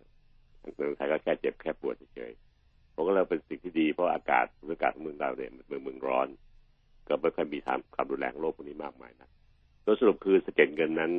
[0.76, 6.28] เมืองไทยก็แค่เจ็บแค่ปวดเฉยๆผมก็เลยเป็นสิ่งที่ดีเพราะอากาศอากาศของเมืองเราเนี่ยเมืองเมืองร้อน
[7.08, 9.30] ก็ไม่ค่อยมีทางความรุนแรงโรคพวกนี้มากมายนะ
[9.82, 11.12] โดยสรุปคือสะเก็ดเงินนั้น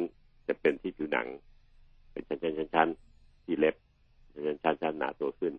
[0.48, 1.27] จะเป็นที่ผิวหนัง
[2.12, 3.75] เป็นชั้นๆๆที่เล็บ
[4.46, 5.54] ชั้นๆชั้นหนาตัวขึ้น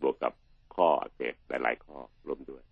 [0.00, 0.32] บวกกับ
[0.74, 2.62] ข้ออักเสบหลาย ๆ ข้อรวมด้วย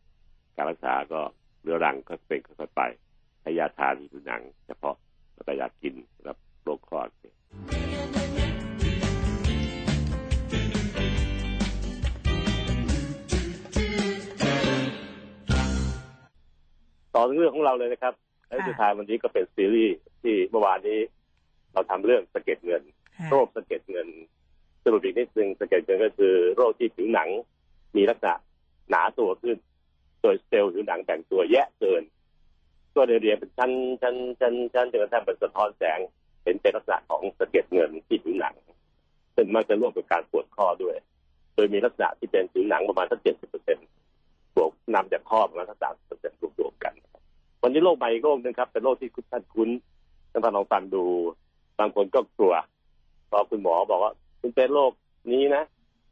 [0.57, 1.21] การรักษาก็
[1.62, 2.83] เรื้อรังก็เป็นค่อยๆไป
[3.43, 4.97] ให้ยาทาที่ผิวหนัง เฉพาะ
[5.35, 5.95] แล้วก็ยากิน
[6.27, 7.35] รับโรคข้ออักเสบ
[17.14, 18.14] ต่อเรื่องของเราเลยนะครับ
[18.49, 20.99] และสุดท้ายวันนี้ก็เป็นซีรีส์ที่เมื่อวานนี้
[21.73, 22.83] เราทำเรื่องสะเก็ดเงิน
[23.31, 24.09] โรคสะเก็ดเงิน
[24.85, 27.28] สรุปอีกนิดนึงสะเก็ดเงินก็คือโรคที่ผิวหนัง
[27.97, 28.35] มีลักษณะ
[28.90, 29.57] หนาตัวขึ้น
[30.23, 32.02] โดยเซลล์ผิวหนังแบ่งตัวแยะเกิน
[32.95, 33.71] ตัวเรียงเป็นชั้น
[34.02, 36.00] ชั้นชั้นชั้นจนกระทั่งเป็นสะท้อนแสง
[36.62, 38.54] เป็นลักษณะของสะเก็ดเงินที่ผิวหนัง
[39.37, 40.97] ซึ่งมักจะร่วมกับการปวดข้อด้วย
[41.54, 43.87] โดยมีลักษณะที่เป็นผิวหนังประมาณสักเจ็ดสิบเปอร์เซ็นต์
[44.56, 46.93] บวกนำจากข้อประมาณสักสามสิบเปอร์เซ็นต์รวมๆกัน
[47.63, 49.71] วันนี้โรคใหม่โรคนึงครับ เป็นโรคที่คุณท่านคุ้น
[50.30, 51.04] ท่านลองฟังดู
[51.78, 52.54] บางคนก็กลัว
[53.30, 54.93] พอคุณหมอบอกว่าคุณเป็นโรค
[55.32, 55.63] นี้นะ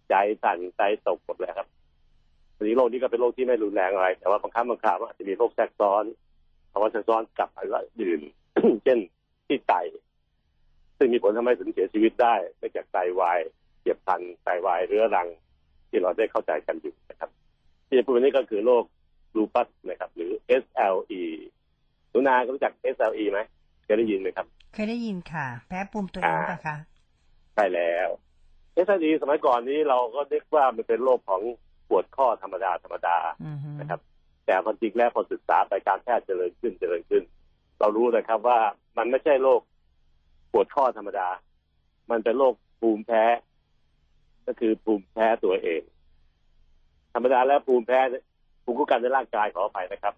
[0.09, 1.68] ใจสั่นใจตกหมดเลยครับ
[2.57, 6.05] วันนี้โรคนี้ก็เป็นโรคที่ไม่รุนแรงอะไร แต่ว่าบางครั้งบางคราวอาจจะมีโรคแทรกซ้อน
[6.73, 8.20] ภาวะแทรกซ้อนกับอะไรอื่น
[8.85, 8.99] เช่น
[9.47, 9.75] ที่ไต
[10.98, 13.38] ซึ่งมีผลทำให้ถึงเสียชีวิตได้เนื่องจากไตวาย
[13.82, 15.28] เจ็บพันไตวายเรื้อรัง
[15.88, 17.30] ที่เราได้เข้าใจกันอยู่นะครับ
[17.87, 18.85] ที่จะพูดวันนี้ก็คือโรค
[19.37, 20.32] ลูปัสนะครับ หรือ
[20.62, 21.22] SLE
[22.11, 23.40] หนูนารู้จัก SLE ไหม
[23.85, 26.76] เคยได้ยินไหมครับ เคยได้ยินค่ะ แพ้ปุ่มตัวเองปะคะ
[27.54, 28.09] ใช่แล้ว
[28.87, 31.42] SLE สมัยก่อนนี้เราก็เรียกว่ามันเป็นโรคของ
[31.88, 34.00] ปวดข้อธรรมดาธรรมดาอือฮึนะครับ
[34.44, 37.22] แต่ความจริงแล้วพอศึกษาไปการแพทย์เจริญขึ้นเจริญขึ้น
[37.80, 38.59] เรารู้นะครับว่า
[38.98, 39.76] มันไม่ใช่โรคป
[40.59, 41.29] วดข้อธรรมดา
[42.11, 43.25] มันเป็นโรคภูมิแพ้
[44.47, 45.83] ก็คือภูมิแพ้ตัวเอง
[47.14, 48.01] ธรรมดาแล้วภูมิแพ้
[48.64, 50.14] ภูมิคุ้มกันในร่างกายขออภัยนะครับ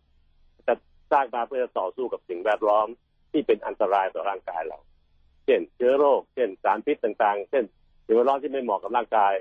[0.66, 0.74] จะ
[1.12, 2.86] สร้างมาเพื่อต่อสู้กับสิ่งแวดล้อม
[3.32, 4.78] ที่เป็นอันตรายต่อร่างกายเรา
[5.44, 7.64] เช่น เชื้อโรค เช่น สารพิษต่างๆ เช่น
[8.06, 9.32] สิ่งแวดล้อมที่ไม่เหมาะกับร่างกาย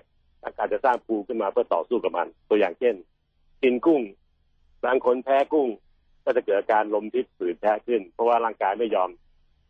[0.43, 2.95] ร่างกายจะสร้างภูมิขึ้นมาเพื่อต่อสู้กับมัน ตัวอย่างเช่น
[3.63, 4.01] กินกุ้ง
[4.85, 5.69] บางคนแพ้กุ้ง
[6.25, 9.09] ก็จะเกิดอาการลมพิษฝืนแพ้ขึ้น เพราะว่าร่างกายไม่ยอม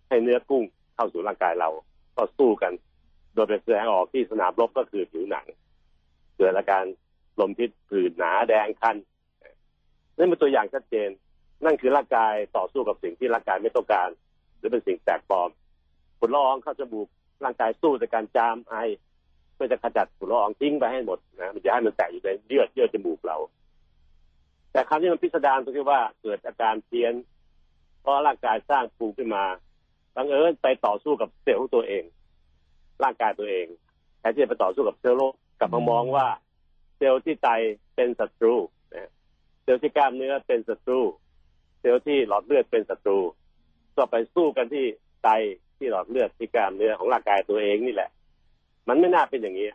[0.10, 0.64] ให้เนื้อกุ้ง
[0.98, 1.70] เข้าสู่ร่างกายเรา
[2.16, 2.74] ก็สู้กัน
[3.34, 5.46] โดยเป็นแสดงออกที่สนามรบก็คือผิวหนัง
[6.38, 6.84] เกิดอาการ
[7.40, 8.96] ลมพิษผื่นหนาแดงคัน
[10.18, 11.10] นั่นเป็นตัวอย่างชัดเจน
[11.66, 14.10] นั่นคือร่างกายต่อสู้กับสิ่งที่ร่างกายไม่ต้องการ
[14.58, 15.50] หรือเป็นสิ่งแปลกปลอม
[16.20, 17.08] ฝุ่นละอองเข้าจมูก
[17.44, 18.76] ร่างกายสู้ในการจามไอ
[19.54, 23.38] เพื่อจะขจัดฝุ่นละอองทิ้งไปให้หมดนะมันจะให้มันแตกอยู่ในเยื่อเยื่อจมูกเรา
[24.72, 27.14] แต่คราวนี้มันพิสดารตรงที่ว่าเกิดอาการเพี้ยน
[28.02, 29.44] เพราะร่างกายสร้างภูมิขึ้นมา
[30.18, 32.04] บังเอิญไปต่อสู้กับเซลล์ตัวเอง
[33.04, 33.68] ร่างกายตัวเอง
[34.20, 36.28] แทนที่จะไปต่อสู้กับเซลล์โรคกลับมามองว่า
[36.98, 37.50] เซลล์ที่ไต
[37.96, 38.56] เป็นศัตรู
[38.96, 39.12] นะ
[39.64, 41.00] เซลล์ที่กล้ามเนื้อเป็นศัตรู
[41.80, 43.20] เซลล์ที่หลอดเลือดเป็นศัตรู
[43.96, 44.86] ก็ไปสู้กันที่
[45.24, 45.30] ไต
[45.78, 48.10] ที่หลอดเลือดที่กล้ามเนื้อของร่างกายตัวเองนี่แหละ
[48.88, 49.70] มันไม่น่าเป็นอย่างนี้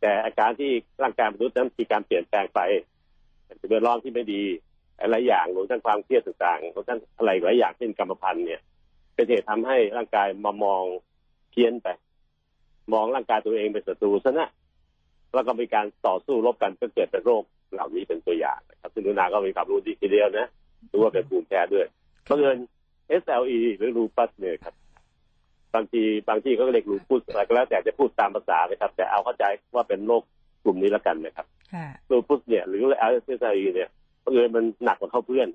[0.00, 0.70] แต่อาการที่
[1.02, 2.60] ร่างกายมนุษย์นั้นมีการเปลี่ยนแปลงไป
[3.58, 4.42] เป็นเรื่องร้อนที่ไม่ดี
[5.10, 8.60] หลายอย่างรวมทั้งความเครียดต่างๆรวมทั้งอะไรหลายอย่างเช่นกรรมพันธุ์เนี่ย
[9.18, 10.82] เป็นเหตุทำให้ร่างกายมามอง
[11.50, 11.88] เพี้ยนไป
[12.92, 14.48] มองร่างกายตัวเองเป็นศัตรูซะนะ
[15.34, 20.46] แล้วก็มีการต่อสู้รบกันก็เกิดเป็นโรคเหล่านี้เป็นตัวอย่างนะครับซึ่งนุนาก็มีความรู้ดีทีเดียวนะ
[20.92, 21.86] รู้ว่าเป็นภูมิแพ้ด้วย
[22.24, 22.58] เพราะเอิญ
[23.22, 24.74] SLE หรือลูปัสเนี่ยครับ
[25.74, 30.22] บางทีบางที่เขาก็เรียกลูปัสอะไรก็แล้วแต่จะพูดตามภาษานะครับ แต่เอาเข้าใจว่าเป็นโรค
[30.64, 32.82] กลุ่มนี้แล้วกันนะครับค่ะลูปัสเนี่ย หรือ
[33.38, 33.88] SLE เนี่ย
[34.20, 35.48] เพราะเอิญมันหนักกว่าเขาเพื่อน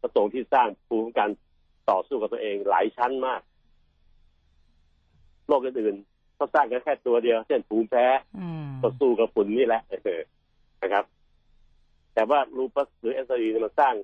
[0.00, 1.28] ก็ตรงที่สร้างภูมิคุ้มกัน
[1.90, 3.40] ต่อสู้กับตัวเองหลายชั้นมาก
[5.48, 8.06] โรคอื่นๆเขาสร้างกันแค่ตัวเดียว เช่นภูมิแพ้
[8.38, 10.20] อืมก็สู้กับฝุ่นนี่แหละเออ
[10.82, 11.04] นะครับ
[12.14, 13.94] แต่ว่าลูปัสหรือเอสซีมันสร้าง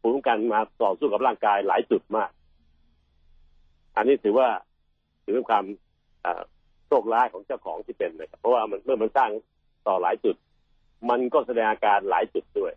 [0.00, 2.30] ภูมิคุ้มกันมาต่อสู้กับร่างกายหลายจุดมาก
[3.96, 4.48] อันนี้ถือว่า
[5.24, 5.64] ถือเป็นความ
[6.24, 6.42] อ่า
[6.86, 9.30] โชคร้ายของเจ้าของที่เป็นนะครับเพราะว่ามันเมื่อมันสร้าง
[9.86, 10.36] ต่อหลายจุด
[11.10, 12.72] มันก็แสดงอาการหลายจุดด้วย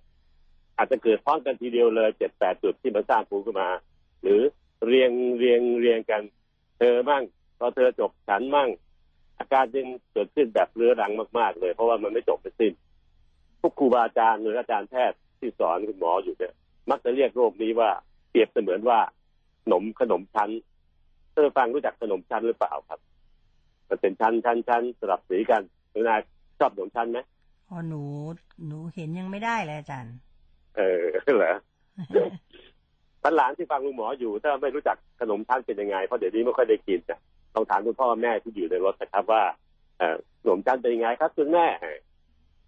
[0.77, 3.69] อาจจะเกิดพร้อมกันทีเดียวเลยเจ็ดแปดจุดที่มันสร้างภูมิขึ้นมา
[4.21, 4.41] หรือ
[4.87, 6.23] เรียงเรียงเรียงกัน
[6.77, 7.23] เธอมั่ง
[7.59, 8.69] พอเธอจบฉันมั่ง
[9.39, 12.73] อาการจึงเกิดขึ้นแบบเรื้อรังมากๆ เลย เพราะว่ามันไม่จบไม่สิ้น
[13.59, 16.53] พวกครูบาอาจารย์หรืออาจารย์แพทย์ที่สอนคุณหมออยู่เนี่ย
[16.89, 17.89] มักจะเรียกโรคนี้ว่า
[18.29, 18.99] เปรียบเสมือนว่า
[19.63, 20.49] ขนมขนมชั้น
[21.33, 22.99] เธอฟังรู้จักขนมชั้นหรือเปล่าครับ
[23.89, 26.19] มันเป็นชั้นชั้นชั้นสลับสีกันหนูนาย
[26.59, 27.19] ชอบขนมชั้นไหม
[27.69, 28.01] อ๋อหนู
[28.67, 30.15] หนูเห็นยังไม่ได้เลยอาจารย์
[30.77, 31.03] เออ
[31.37, 31.55] เหรอ
[33.21, 37.19] ท่านหลานที่ฟังคุณหมออยู่ถ้าไม่รู้จักขนมชั้นเป็นยังไงเพราะเดี๋ยวนี้ไม่ค่อยได้กินนะ
[37.55, 39.43] ต้องถามคุณพ่อแม่ที่อยู่ในรถนะครับว่า
[40.41, 41.67] ขนมชั้นเป็นยังไงครับคุณแม่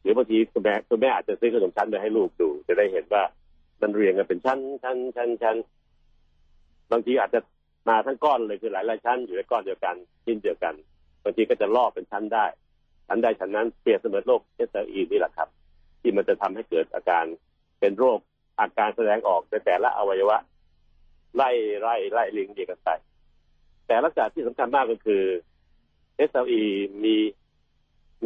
[0.02, 3.24] หรือบางทีคุณแม่คุณแม่อาจจะซื้อขนมชั้นไปให้ลูกดู จะได้เห็นว่า
[3.82, 5.58] มันเรียงกันเป็นชั้นชั้นชั้นชั้น
[6.92, 7.40] บางทีอาจจะ
[7.90, 10.74] มาทั้งก้อนเลยคือหลายหลายชั้นอยู่ในก้อนเดียวกันชิ้นเดียวกัน
[11.24, 12.46] บางทีก็จะลอกเป็นชั้นได้
[13.08, 15.50] ชั้นใดชั้นนั้นเปรียบเสมือนโรคเอสเอีนี่แหละครับ
[16.02, 17.26] ที่มันจะทำให้เกิดอาการ
[17.80, 18.20] เป็นโรค
[18.60, 20.38] อาการแสดงออกในแต่ละอวัยวะ
[21.36, 21.50] ไล่
[21.82, 22.90] ไล่ไล่ลิงเดียกันไป
[23.88, 25.24] แต่ลักษณะที่สำคัญมากก็คือ
[26.30, 26.64] SLE
[27.04, 27.16] มี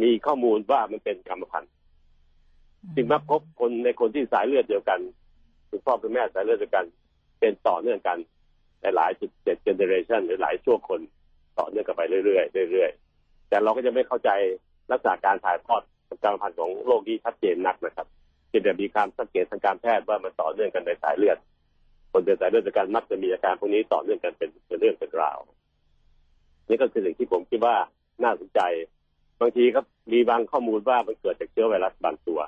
[0.02, 1.72] มีข้อมูลว่ามันเป็นกรรมพันธุ์
[2.94, 5.00] จึงมาพบคนในคนที่สายเลือดเดียวกัน
[5.70, 6.86] คุณพ่อคุณแม่สายเลือดเดียวกัน
[7.40, 8.18] เป็นต่อเนื่องกัน
[8.80, 11.00] ในหลายจุดเจ็ดเจเนเรชันหรือหลายชั่วคน
[11.58, 14.30] ต่อเนื่องกันไปเรื่อยๆเรื่อยๆแต่เราก็จะไม่เข้าใจ
[14.90, 15.82] ลักษณะการถ่ายทอด
[16.22, 18.06] กรรมพันธุ์ของโรคนี้ชัดเจนนักนะครับ
[18.48, 21.38] เพียงแต่มีการสังเกตทางการแพทย์ว่ามันต่อเนื่องกันในสายเลือด
[22.12, 25.38] คนเป็นสายเลือดเดียวกันมักจะมีอาการพวกนี้ต่อเนื่องกันเป็นเป็นเรื่องเป็นราว
[26.68, 27.76] นี่ก็คือสิ่งที่ผมคิดว่า
[28.24, 28.60] น่าสนใจ
[29.40, 32.40] บางทีครับมีบางข้อมูลว่ามันเกิดจากเชื้อไวรัสบางตัว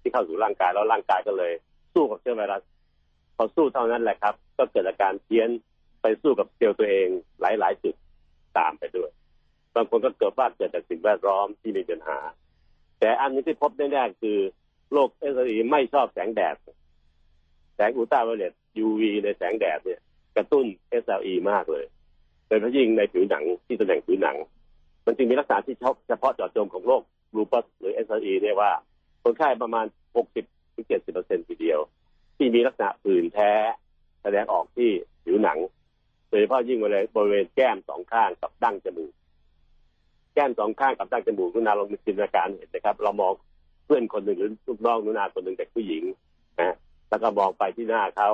[0.00, 1.52] ที่เข้าสู่ร่างกายแล้วร่างกายก็เลย
[1.94, 2.62] สู้กับเชื้อไวรัส
[3.36, 5.48] พอสู้เท่านั้นแหละครับ ก็เกิดอาการเพี้ยน
[6.02, 7.08] ไปสู้กับเซลล์ตัวเอง
[7.40, 7.94] หลาย ๆ จุด
[8.58, 9.10] ตามไปด้วย
[9.74, 12.18] บางคนก็เกิดว่าเกิดจากสิ่งแวดล้อมที่มีปัญหา
[13.00, 14.38] แต่อันนี้ที่พบแน่ๆคือ
[14.92, 16.56] โรค SLE ไม่ชอบแสงแดด
[17.76, 18.52] แสงอัลตราไวโอเลต
[18.84, 20.00] UV ในแสงแดดเนี่ย
[20.36, 20.66] กระตุ้น
[21.02, 21.84] SLE มากเลย
[22.46, 24.36] โดยเฉพาะยิ่งในผิวหนังที่ตำแหน่งผิวหนัง
[25.06, 25.76] มันจึงมีลักษณะที่
[26.08, 27.02] เฉพาะเจาะจงของโรค
[27.34, 28.70] ลูปัสหรือ SLE เนี่ยว่า
[29.22, 29.86] คนไข้ประมาณ
[30.34, 31.80] 60ถึง70เปอร์เซ็นต์ทีเดียว
[32.36, 33.50] ที่มีลักษณะผื่นแพ้
[34.22, 34.90] แสดงออกที่
[35.24, 35.58] ผิวหนัง
[36.28, 36.78] โดยเฉพาะยิ่ง
[37.16, 39.12] บริเวณแก้มสองข้างกับดั้งจมูก
[40.34, 43.32] แก้มสองข้างกับดั้งจมูกนุนาลองจินตนาการเห็นนะครับ เรามอง
[43.88, 46.04] เพื่อนคนหนึ่งหรือลูกน้องนุนาคนหนึ่งเด็กผู้หญิง
[46.60, 46.74] นะ
[47.08, 48.30] แล้วก็มองไปที่หน้าเขา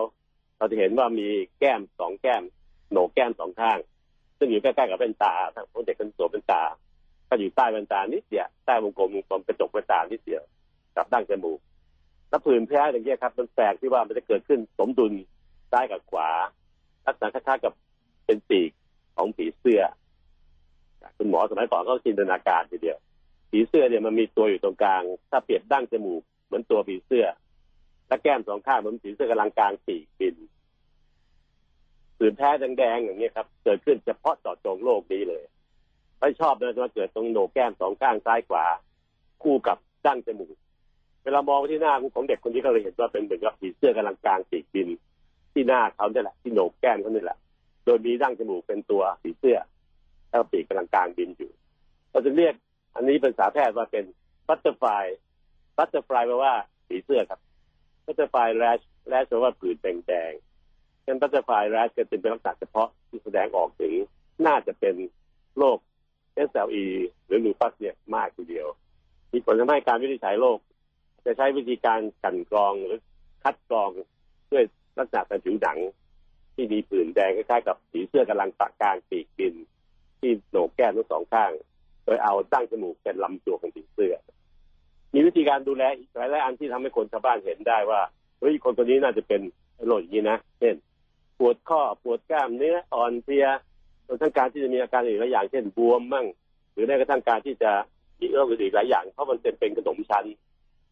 [0.58, 2.42] เราจะเห็นว่ามีแก้มสองแก้ม
[2.90, 3.78] โหนกแก้มสองข้าง
[4.38, 6.62] ซึ่งอยู่ใกล้ๆกับแว่นตาทั้งเด็กคนสวมแว่นตา
[7.28, 10.42] ก็อยู่ใต้แว่นตานิดเดียวใต้วงกลมวงกลมกระจกแว่นตานิดเดียว
[10.96, 11.58] กับดั้งจมูก
[12.28, 15.12] แล้วผื่นแพ้อย่างเงี้ยครับ มันแปลกที่ว่ามันจะเกิดขึ้นสมดุล
[15.72, 16.28] ซ้ายกับขวา
[17.06, 17.72] ลักษณะคล้ายๆกับ
[18.26, 18.70] เป็นปีก
[19.16, 19.82] ของผีเสื้อ
[21.16, 22.98] คุณหมอสมัยก่อนก็จินตนาการทีเดียว
[23.56, 27.26] ผีเสื้อเนี่ยมันมีตัวอยู่ตรงกลาง ถ้าเปรียบดั้งจมูกเหมือนตัวผีเสื้อ
[28.08, 30.36] และแก้มสองข้างเหมือนผีเสื้อกำลังกลางปีกบิน
[32.18, 35.44] ผื่นแพ้แดงๆอย่างนี้ครับ เกิดขึ้นเฉพาะเจาะจงโรคนี้เลย
[36.20, 38.64] ไม่ชอบเลยว่าเกิดตรงโหนกแก้มสองข้างซ้ายขวา
[39.42, 40.56] คู่กับดั้งจมูก
[41.24, 44.88] เวลามองไปที่หน้าของเด็กคนนี้ก็เลยเห็นว่าเป็นเหมือนกับผีเสื้อกำลังกลางปีกบิน
[45.52, 47.38] ที่หน้าเขาเนี่ยแหละที่โหนกแก้มเขาเนี่ยแหละ
[47.84, 49.58] โดยมีดั้งจมูกเป็นตัวผีเสื้อ
[50.30, 51.50] แล้วปีกกำลังกางบินอยู่
[52.10, 52.54] เราจะเรียก
[52.94, 54.04] อันนี้เป็นภาษาแพทย์ว่าเป็น
[54.48, 54.84] butterfly
[55.76, 56.54] butterfly แปลว่า
[56.86, 57.40] ผีเสื้อครับ
[58.04, 63.92] butterfly rash rash แปลว่าผื่นแดงๆเป็น butterfly rash ก็จะเป็นลักษณะเฉพาะที่แสดงออกถึง
[64.46, 64.94] น่าจะเป็น
[65.58, 65.78] โรค
[66.48, 66.86] SLE
[67.26, 68.68] หรือลูปัสเนี่ยมากทีเดียว
[69.32, 70.58] มีผลทำให้การวินิจฉัยโรค
[71.24, 73.00] จะใช้วิธีการกลั่นกรองหรือ
[73.42, 73.90] คัดกรอง
[74.52, 74.64] ด้วย
[74.98, 75.78] ลักษณะทางผิวหนัง
[76.54, 79.54] ที่มีผื่นแดงคล้ายๆกับผีเสื้อกำลังปากกลางปีกบิน
[80.20, 81.50] ที่โหนกแก้มทั้งสองข้าง
[82.04, 84.14] โดยเอาตั้งจมูกเป็นลำตัวของผีเสื้อ
[85.14, 88.00] มีวิธีการดูแลอีกหลายๆอันที่ทำให้คนชาวบ้านเห็นได้ว่า
[88.40, 89.40] เฮ้ยคนคนนี้น่าจะเป็น
[89.86, 90.74] โรคอย่างนี้นะเช่น
[91.38, 93.46] ปวดข้อปวดกล้ามเนื้ออ่อนเพลีย
[94.06, 96.26] รวมทั้งการที่จะมีอาการอื่นหลายอย่าง เช่นบวมมั่ง
[96.72, 97.70] หรือแม้กระทั่งการที่จะ
[98.20, 100.24] มีโรคอื่นหลายอย่างเพราะมันเป็นเป็นขนมชั้น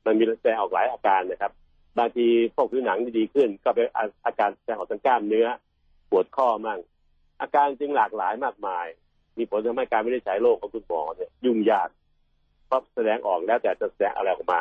[0.07, 1.53] มันมีแสดงออกหลายอาการนะครับ
[1.99, 3.87] บางทีพวกผิวหนังดีขึ้น ก็เป็น
[4.27, 5.47] อาการแสดงออกทางกล้ามเนื้อ
[6.11, 6.81] ปวดข้อมั่ง
[7.41, 8.87] อาการจึงหลากหลายมากมาย
[9.39, 11.89] มีผลทำให้การไม่ได้ใช้โรคของคุณหมอเนี่ยยุ่งยาก
[12.67, 14.61] เพราะแสดงออกแล้วแต่จะแสดงอะไรออกมา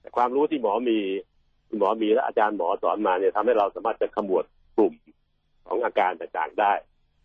[0.00, 0.98] แต่ความรู้ที่หมอมี
[1.68, 4.44] คุณหมอมีและอาจารย์หมอสอนมาเนี่ยทำให้เราสามารถจะขมวด
[4.76, 4.92] กลุ่ม
[5.66, 6.72] ของอาการต่างๆได้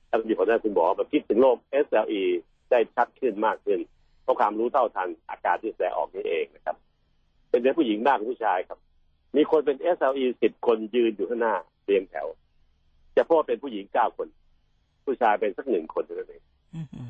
[0.10, 2.24] ถ้ามีผลให้คุณหมอมาคิดถึงโรค SLE
[2.72, 3.80] ได้ชัดขึ้นมากขึ้น
[4.24, 6.76] เพราะความรู้เท่าทันอาการที่แสดงออกนี่เองนะครับ
[7.50, 8.80] เป็นเด็กผู้หญิงมากกว่าผู้ชายครับ
[9.36, 12.28] มีคนเป็น SLE สิบคนยืนอยู่ข้างหน้าเรียงแถว
[13.16, 14.28] จะพบว่าเป็นผู้หญิงเก้าคน
[15.06, 16.44] ผู้ชายเป็นสักหนึ่งคนเท่านั้นเอง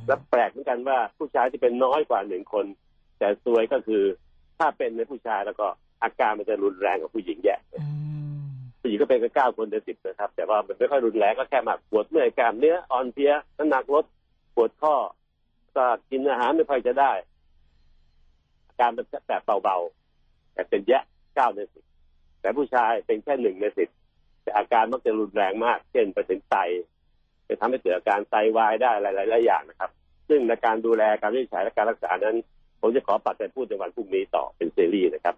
[0.08, 2.66] และแปลกเหมือนกันว่าผู้ชายที่เป็นน้อยกว่าหนึ่งคน
[3.20, 4.04] แต่ซวยก็คือ
[4.60, 5.68] ถ้าเป็นในผู้ชายแล้วก็
[6.04, 7.58] อาการมันจะรุนแรงกว่าผู้หญิงแย่
[8.82, 14.06] ผู้หญิงก็เป็นกันเก้าคนในสิบนะครับ แต่ว่ามันไม่ค่อยรุนแรงก็แค่มาปวดเมื่อยกล้ามเนื้ออ่อนเพลียน้ำหนักลด
[14.56, 14.96] ปวดข้อ
[15.76, 17.12] ก็กินอาหารไม่ค่อยจะได้
[18.68, 21.04] อาการมันแบบเบาๆแต่เป็นแยะ
[21.36, 21.84] เก้าในสิบ
[22.42, 23.90] แต่ผู้ชายเป็นแค่หนึ่งในสิบ
[24.44, 26.56] แต่อาการมักจะรุนแรงมาก เช่นไปถึงไต
[27.50, 29.90] จะทำให้เกิดอาการไตวายได้หลายๆอย่างนะครับ
[30.30, 32.36] ซึ่งในการดูแลการวินิจฉัยและการรักษานั้น
[32.82, 35.36] ผมจะขอปัดไปพูดในวันพรุ่งนี้ต่อเป็นซีรีส์นะครับ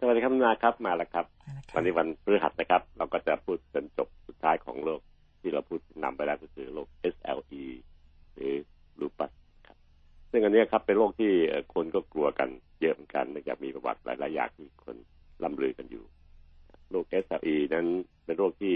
[0.00, 1.26] สวัสดีครับคุณนาครับมาแล้วครับ
[1.74, 5.00] วันนี้วันพฤหัสนะครับ เราก็จะพูดจนจบสุดท้ายของโรค
[5.40, 7.64] ที่เราพูดนำไปแล้วก็คือโรค SLE
[8.34, 8.54] หรือ
[9.00, 9.30] lupus
[9.66, 9.76] ครับ
[10.30, 12.48] ซึ่งอันเนี้ยครับเป็นโรคที่เอ่อคนก็กลัวกัน
[12.80, 14.96] เยอะเหมือนกันเนื่องจากมีประวัติหลายๆอย่างที่คน
[15.42, 16.04] ล่ำลือกันอยู่
[16.90, 17.86] โรค SLE นั้น
[18.24, 18.74] เป็นโรคที่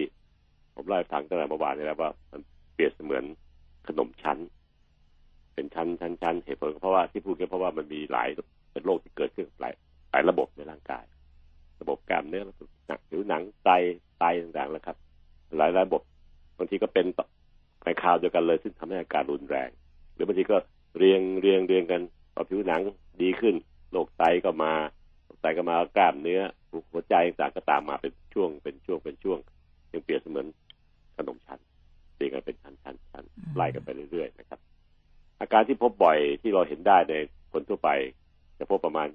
[0.75, 2.41] ผมเล่าให้ฟังตั้งแต่เมื่อวานนี้แล้วว่ามัน
[2.75, 3.25] เปรียบเสมือน
[3.89, 4.39] ขนมชั้น
[5.55, 8.29] เป็นชั้นชั้นชั้นเหตุผลก็เพราะว่าที่พูดก็เพราะว่ามันมีหลาย
[8.73, 9.73] เป็นโรคที่เกิดขึ้นหลาย
[10.11, 11.05] หลายระบบในร่างกาย
[11.81, 12.43] ระบบกล้ามเนื้อ
[12.87, 13.71] หนักผิวหนังไต
[14.19, 14.97] ไตต่างๆแล้วครับ
[15.59, 16.03] หลายระบบ
[16.59, 17.27] บางทีก็เป็นต่อ
[17.85, 19.71] ในคราวเดียวกันเลยซึ่งทำให้อาการรุนแรง
[20.15, 20.57] หรือบางทีก็
[20.99, 22.01] เรียงเรียงเรียงกัน
[22.35, 22.81] พอผิวหนัง
[23.23, 23.55] ดีขึ้น
[23.95, 24.73] โรคไตก็มา
[25.25, 26.41] โรคไตก็มากล้ามเนื้อ
[26.93, 29.39] หัวใจต่างๆก็ตามมาเป็นช่วงเป็นช่วงเป็นช่วง
[29.93, 30.47] ยังเปรียบเสมือน
[31.17, 31.61] ขนมชั้น
[32.17, 33.25] เรียงกันเป็นชั้นชั้นชั้น
[33.57, 34.61] ไล่กันไปเรื่อยๆนะครับ
[35.41, 37.15] อาการที่พบบ่อยที่เราเห็นได้ใน
[37.53, 37.91] คนทั่วไป
[38.59, 39.09] จะพบประมาณ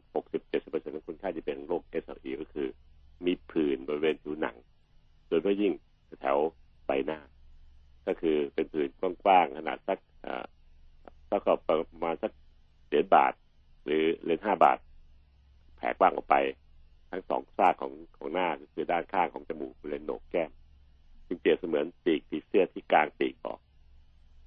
[0.44, 2.68] 60-70%ของคนไข้ที่เป็นโรค SLE ก็คือ
[3.26, 4.56] มีผื่นบริเวณผิวหนัง
[5.28, 5.74] โดยเฉพาะยิ่ง
[6.22, 6.38] แถว
[6.86, 7.20] ใบหน้า
[8.08, 8.90] ก็คือเป็นผื่น
[9.24, 10.46] กว้างๆขนาดสักอ่า
[11.30, 12.32] สักก็ประมาณสัก
[12.88, 13.34] เหรียญบาท
[13.86, 14.78] หรือเหรียญห้าบาท
[15.78, 16.36] แผ่กว้างออกไป
[17.12, 20.52] ทั้งสองซากของของหน้าคือด้านข้างของจมูกเวณโหนกแก้ม
[21.28, 23.60] จึงเปรียบเสมือนปีกผีเสื้อที่กลางปีกออก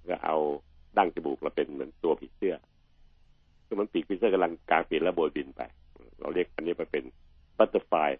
[0.09, 0.37] ก็เอา
[0.97, 2.55] ดั้งจมูกเราเป็นเหมือนตัวผีเสื้อ
[3.67, 5.63] คือมันปีกผีเสื้อกำลังกลางปีกแล้วโบยบินไป
[6.21, 7.05] เราเรียกอันนี้มันเป็น
[7.59, 8.11] butterfly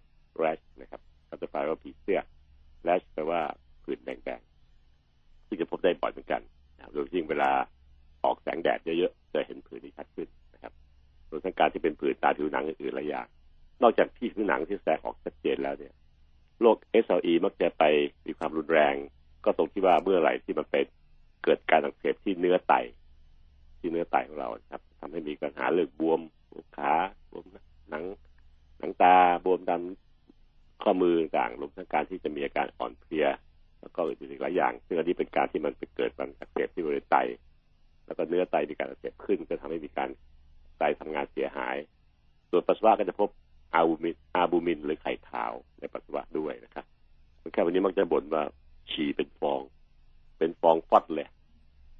[0.43, 2.19] rash นะครับ butterfly ว่าผีเสื้อ
[2.89, 3.41] rash แปลว่า
[3.83, 6.43] ผื่นแดงๆซึ่งจะพบได้บ่อยเหมือนกัน
[6.93, 7.51] โดยยิ่งเวลา
[8.25, 10.29] ออกแสงแดดเยอะๆจะเห็นผื่นที่ชัดขึ้น
[11.33, 13.27] นะครับรวมทั้งการที่เป็นผื่นตาผิวหนังอื่นๆหลายอย่าง
[13.83, 15.95] นอกจากที่ผิวหนังที่แสดงออกชัดเจนแล้วเนี่ย
[16.61, 17.85] โรค SLE มักจะไป
[18.27, 18.95] มีความรุนแรง
[19.45, 20.87] ก็ตรงที่ว่าเมื่อไหร่ที่มันเป็น
[21.45, 22.75] เกิดการอักเสบที่เนื้อไต
[23.79, 26.21] ที่เนื้อไตของเราครับทำให้มีปัญหาเรื่องบวม
[26.77, 26.93] ขา
[27.31, 27.45] บวม
[27.91, 28.05] หนัง
[28.79, 33.27] หนังตาบวมดำข้อมือต่างรวมทั้งการที่จะมีอาการอ่อนเพลีย
[33.81, 37.17] แล้วก็อื่นๆอีกหลายอย่าง ซึ่งอันนี้เป็นการที่มันไปเกิดการอักเสบที่บริเวณไต
[38.07, 40.11] แล้วก็เนื้อไตมีการอักเสบขึ้น ก็ทำให้มีการ
[40.83, 41.77] ตทำงานเสียหาย
[42.51, 43.29] ส่วนปัสสาวะก็จะพบ
[43.75, 46.85] อาบูมินอาบูมินหรือไข่ขาวในปัสสาวะด้วยนะครับ
[47.41, 48.43] คนแค่วันนี้มักจะบ่นว่า
[48.91, 49.61] ฉี่เป็นฟอง
[50.39, 51.29] เป็นฟองฟอดเลย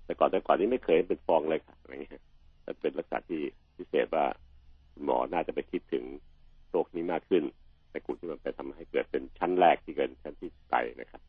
[0.05, 2.23] แต่ก่อนแต่ก่อนนี้ไม่เคยเป็นฟองเลยค่ะอะไรเงี้ย
[2.63, 3.41] แต่เป็นลักษณะที่
[3.77, 4.27] พิเศษว่า
[5.05, 6.05] หมอน่าจะไปคิดถึง
[6.71, 7.45] โรคนี้มากขึ้น
[7.93, 11.23] ในกลุ่มที่มันไปทำให้เกิดเป็นชั้นแรกที่เกิดชั้นที่ไตนะครับ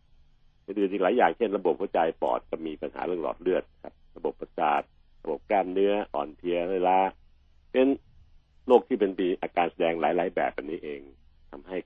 [0.65, 4.81] อื่นๆอีกหลายอย่างเช่นระบบหัวใจปอดก็มีปัญหาเรื่องหลอดเลือดครับ ระบบประสาท
[5.23, 6.97] ระบบกล้ามเนื้ออ่อนเพลียเวลา
[7.73, 7.87] เป็น
[8.67, 11.01] โรคที่เป็นมีอาการแสดงหลาย ๆ แบบแบบนี้เอง
[11.51, 11.77] ทำให้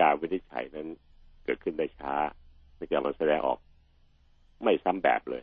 [0.00, 0.88] การวินิจฉัยนั้น
[1.44, 2.14] เกิดขึ้นได้ช้า
[2.76, 3.58] ในการมันแสดงออก
[4.62, 5.42] ไม่ซ้ำแบบเลย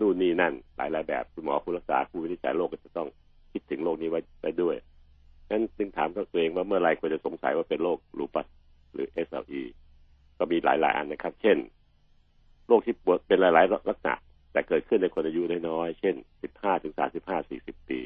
[0.00, 3.08] นู่นนี่นั่น หลายๆแบบคุณหมอผู้รักษาผู้วินิจฉัยโรคก็จะต้อง
[3.52, 4.76] คิดถึงโรคนี้ไว้ไปด้วย
[5.50, 8.46] นั้นจึงถามตัวเองว่าเมื่อไรควรจะสงสัยว่าเป็นโรคลูปัส
[8.92, 9.62] หรือ SLE
[10.38, 11.58] ก็มีหลาย ๆ อันนะครับ เช่น
[12.66, 14.14] โรคที่ปวดเป็นหลาย ๆ ลักษณะ
[14.52, 16.14] แต่เกิดขึ้นในคนอายุน้อยๆเช่น
[16.48, 18.00] 15 ถึง 35 40 ปี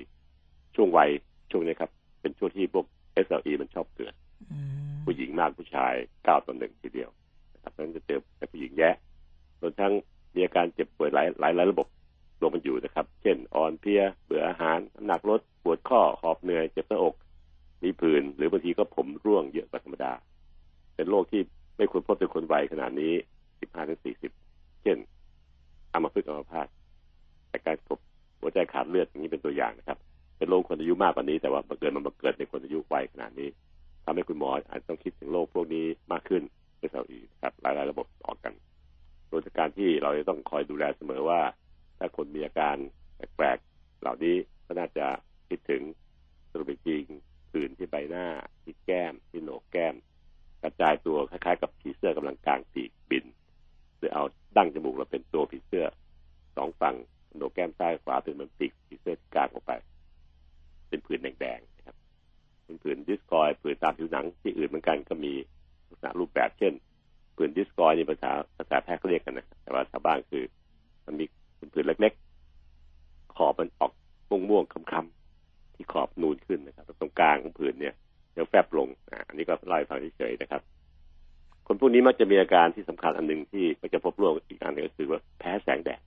[0.76, 1.10] ช่วงวัย
[1.50, 2.86] ช่วงนี้ครับ เป็นช่วงที่พวก
[3.26, 4.14] SLE มันชอบเกิด
[4.50, 7.10] อืมผู้หญิงมากผู้ชายเก้าต่อหนึ่งทีเดียว
[7.54, 8.90] นะครับเพราะฉะนั้นจะเจอแต่ผู้หญิงแย่
[9.60, 9.92] รวมทั้ง
[10.34, 11.86] มีอาการเจ็บป่วยหลายหลายหลายระบบ
[12.40, 17.14] รวมมันอยู่นะครับ เช่นอ่อนเพลียเบื่ออาหารน้ำหนักลดปวดข้อหอบเหนื่อยเจ็บหน้าอก
[17.82, 20.12] มีผื่นหรือบางทีก็ผมร่วงเยอะกว่าธรรมดา
[20.94, 21.40] เป็นโรคที่
[21.76, 23.12] ไม่ควรพบในคนวัยขนาดนี้
[23.50, 24.00] 15ถึง
[24.40, 24.96] 40เช่น
[25.92, 26.68] อัมพฤกษ์อัมพาต
[27.48, 27.98] แต่การพบ
[28.40, 29.98] หัวใจขาดเลือดอย่างนี้เป็นตัวอย่างนะครับ
[30.42, 33.48] เป็นโรคคนอายุมากกว่านี้ แต่ว่าบัเกิดมันบัเกิดในคนอายุวัยขนาดนี้
[34.04, 36.42] ทำให้คุณหมออาจต้องคิดถึงโรคพวกนี้มากขึ้น
[36.78, 38.52] ในสาอีกครับหลายๆระบบต่อกัน
[39.28, 41.40] โดยการที่เราจะต้องคอยดูแลเสมอว่า
[41.98, 42.76] ถ้าคนมีอาการ
[43.16, 45.06] แปลกๆเหล่านี้ก็น่าจะ
[45.48, 45.82] คิดถึง
[46.50, 47.04] สรุปจริง
[47.50, 48.26] ผื่นที่ใบหน้า
[48.62, 49.94] ที่แก้มที่โหนกแก้ม
[50.62, 53.24] กระจายตัวคล้ายๆ กับผีเสื้อกำลังกลางปีกบิน
[53.98, 54.24] หรือเอา
[54.56, 55.86] ดั้งจมูกเราเป็นตัวผีเสื้อ
[56.56, 56.96] สองฝั่ง
[57.34, 59.72] โหนกแก้มซ้ายขวาเป็นมันปีกผีเสื้อกลางออกไป
[60.92, 61.96] ป็นผื่นแดงๆนะครับ
[62.64, 65.32] เป็นผื่นดิสกอยผื่นตามผิวหนังที่อื่นเหมือนกันก็มี
[65.88, 66.72] ลักษณะรูปแบบเช่น
[67.36, 70.44] ผื่นดิสกอยนี่ภาษาภาษาแพทย์เขาเรียกกันนะแต่ว่าชาวบ้านคือ
[71.06, 71.24] มันมี
[71.74, 72.12] ผื่นเล็ก
[72.74, 73.92] ๆ ขอบมันออก
[74.30, 77.94] ม่วงๆคำๆที่ขอบนูนขึ้นนะครับตรงกลางของผื่นเนี่ย
[78.32, 78.88] เดี๋ยวแฟบลง
[79.28, 80.62] อันนี้ก็เล่าให้ฟังเฉยๆนะครับ
[81.66, 86.00] คนพวกนี้มักจะมีอาการที่สำคัญอันหนึ่งที่มักจะพบร่วมอีกอันหนึงก็คือว่าแพ้แสงแดด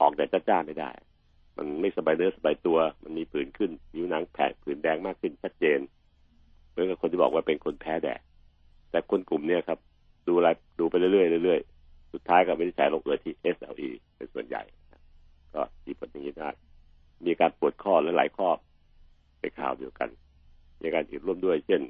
[0.00, 0.90] ออกแดดจ้าๆไม่ได้
[1.56, 5.80] มันไม่สบายเนื้อสบายตัว มันมีผื่นขึ้นผิวหนังแผดผื่นแดงมากขึ้นชัดเจน
[6.70, 8.20] เหมือนกับคนที่บอกว่าเป็นคนแพ้แดด
[8.90, 9.78] แต่คนกลุ่มเนี้ยครับ
[10.26, 14.62] ดูอะไรดูไปเรื่อยๆเรื่อยๆสุดท้ายก็ไม่ได้ใช้โรคเออที่ SLE เป็นส่วนใหญ่
[15.54, 16.50] ก็มีผลอย่างนี้ได้
[17.26, 18.48] มีการปวดข้อและหลายข้อ
[19.40, 20.08] เป็นข่าวเดียวกัน
[20.82, 21.82] มีการอื่นร่วมด้วย เช่น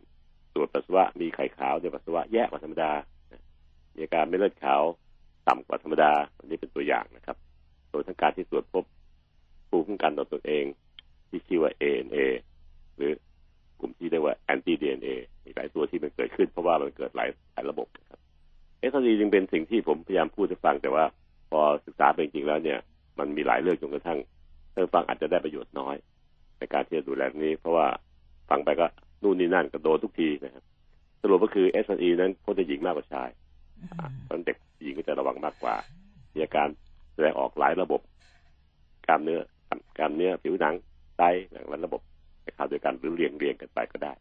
[0.55, 2.93] ตรวจปัสสาวะมีไข่ขาวในปัสสาวะแย่กว่าธรรมดา
[3.95, 4.83] มีอาการไม่เลือดขาว
[5.49, 7.37] ต่ำกว่าธรรมดา อันนี้เป็นตัวอย่างนะครับ
[7.91, 8.85] โดยทั้งการที่ตรวจพบ
[9.77, 10.65] ภูมิคุ้มกันต่อตัวเอง
[11.29, 12.17] ที่ชื่อว่า ANA
[12.97, 13.11] หรือ
[13.81, 15.09] กลุ่มที่เรียกว่า anti DNA
[15.45, 18.21] มีหลายตัวที่มันเกิดขึ้น เพราะว่ามันเกิดหลายหลายระบบครับ
[18.79, 21.05] เอสซีจึงเป็นสิ่งที่ผมพยายามพูดให้ฟังแต่ว่า
[21.51, 22.79] พอศึกษาไปจริงแล้วเนี่ย
[23.19, 24.19] มันมีหลายเรื่องจนกระทั่ง
[24.75, 25.97] ท่านฟังอาจจะได้ประโยชน์น้อย
[26.59, 27.87] ในการที่จะดูแลนี้ เพราะว่า
[28.51, 28.87] ฟังไปก็
[29.23, 30.65] นู่นนี่นั่นก็โดนทุกทีนะครับ
[31.23, 33.31] สรุปก็คือ s อ e นั้นพบในหญิงมากกว่าชาย
[34.25, 35.75] เพราะเด็กหญิงก็จะระวังมากกว่า
[36.35, 36.69] มีอาการ
[37.15, 38.01] แสดงออกหลายระบบ
[39.07, 39.41] กล้ามเนื้อ
[39.99, 40.75] กล้ามเนื้อผิวหนัง
[41.19, 42.01] ไตหนังและระบบ
[42.43, 44.13] ในข่าวเดียวกันหรือเรียงเรียงกันไปก็ได้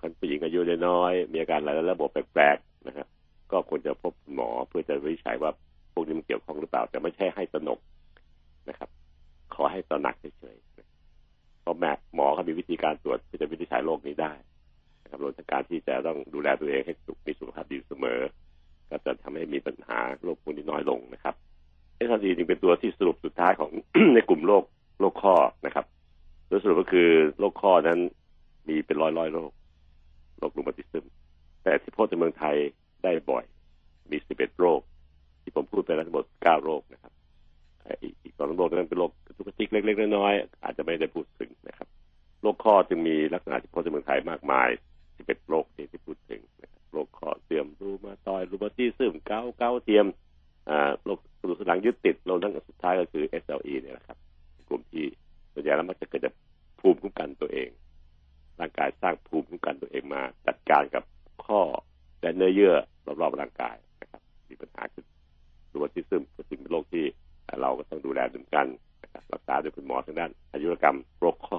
[0.00, 3.06] คนผู้หญิงอายุน้อยมีอาการหลายระบบแปลกๆนะครับ
[3.52, 5.50] ก็ควรจะพบหมอเพื่อจะวินิจฉัยว่า
[5.92, 7.78] พวกนี้มันเกี่ยวข้องหรือเปล่า แต่ไม่ใช่ให้ตนก
[8.68, 8.88] นะครับ
[9.54, 14.32] ขอให้ตระหนักเฉยๆเพราะแม่หมอเขามีวิธีการตรวจเพื่อจะวินิจฉัยโรคนี้ได้
[15.02, 18.20] นะครับรวมทั้งการที่จะต้องดูแลตัวเองให้สุขมีสุขภาพดีเสมอ
[18.90, 21.34] ก็จะทำให้มีปัญหาโรคพวกนี้น้อยลงนะครับ
[21.98, 23.70] เอสดีจึงเป็นตัวที่สรุปสุดท้ายของ
[24.14, 24.64] ในกลุ่มโรค
[25.00, 25.34] โรคข้อ
[25.66, 25.84] นะครับ
[26.48, 27.08] โดยสรุปก็คือ
[27.38, 27.98] โรคข้อนั้น
[28.68, 29.50] มีเป็นร้อยร้อยโรค
[30.38, 31.04] โรครูมาติซึม
[31.62, 32.56] แต่ที่พบในเมืองไทย
[33.04, 33.44] ได้บ่อย
[34.10, 34.80] มีสิบเอ็ดโรค
[35.42, 37.12] ที่ผมพูดไปแล้วทั้งหมดเก้าโรคนะครับ
[38.22, 41.88] อีกสองโรคนั้นเป็นโรคกุตุกขติกเล็กๆน้อยๆอาจจะไม่ได้พูดถึงนะครับ
[42.42, 44.68] โรคข้อจึงมีลักษณะที่พบในเมืองไทยมากมาย
[45.16, 46.40] สิบเอ็ดโรคที่พูดถึง
[46.92, 50.06] โรคข้อเสื่อมรูมาตอยรูมาติซึมเกาเกาเทียม
[51.04, 54.18] โรคกระดูกสันหลังยึดติดรวมทั้งสุดท้ายก็คือ SLE เนี่ยนะครับ
[54.68, 55.04] กลุ่มที่
[55.52, 56.34] ส่วนใหญ่แล้วมักจะเกิดจาก
[56.80, 57.68] ภูมิคุ้มกันตัวเอง
[58.60, 61.04] ร่างกายสร้างภูมิคุ้มกันตัวเองมา จัดการกับ
[61.44, 61.60] ข้อ
[62.20, 62.74] และเนื้อเยื่อ
[63.20, 65.04] รอบๆร่างกายนะครับ มีปัญหาคือ
[65.72, 67.04] รูมาติซึมก็จึงเป็นโรคที่
[67.60, 68.66] เราก็ต้องดูแลเหมือนกัน
[69.02, 71.58] นะครับรักษาโดยคุณหมอทางด้านอายุรกรรมโรคข้อ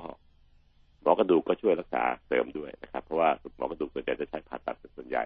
[1.02, 5.24] หมอกระดูกก็ช่วยรักษาเสริมด้วยนะครับ เพราะว่าหมอกระดูกส่วนใหญ่จะใช้ผ่าตัดเป็นส่วนใหญ่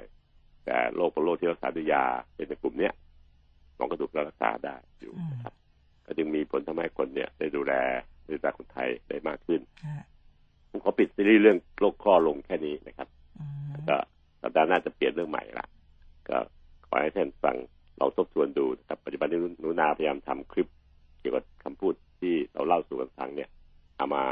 [0.65, 2.93] แต่โรคเป็นโรคที่รักษาด้วยยาเป็นในกลุ่มเนี้ย
[3.83, 5.53] หมอกระดูกก็รักษาได้อยู่นะครับ
[6.05, 7.73] ก็จึงมีผลทำให้คนเนี่ยได้ดูแล
[8.29, 10.05] ดูแลคนไทยได้มากขึ้นฮะ
[10.69, 13.07] ผมขอปิดซีรีส์เรื่องโรคข้อลงแค่นี้นะครับ
[13.39, 13.97] อืมก็
[14.41, 15.65] สัปดาห์หน้าจะเปลี่ยนเรื่องใหม่ละ
[16.29, 16.37] ก็
[16.87, 17.55] ขอให้ท่านฟัง
[17.97, 20.67] เราทบทวนดูนะครับปัจจุบันนี้หนุนาพยายามทำคลิป
[21.19, 23.49] เกี่ยวกับคำพูดที่เราเล่าสู่กันฟังเนี่ย
[23.97, 24.23] เอามา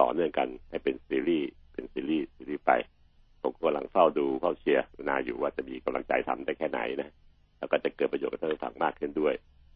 [0.00, 2.70] ต่อเนื่องกันให้เป็นซีรีส์เป็นซีรีส์ซีรีส์ไป
[3.42, 7.14] ผมกำลังเฝ้าดูเฝ้าเชียร์หนุนาอยู่ว่าจะมีกำลังใจทำได้แค่ไหนนะ
[7.64, 9.34] แล้วก็จะเกิดประโยชน์กับท่านผู้ฟังมากขึ้นด้วย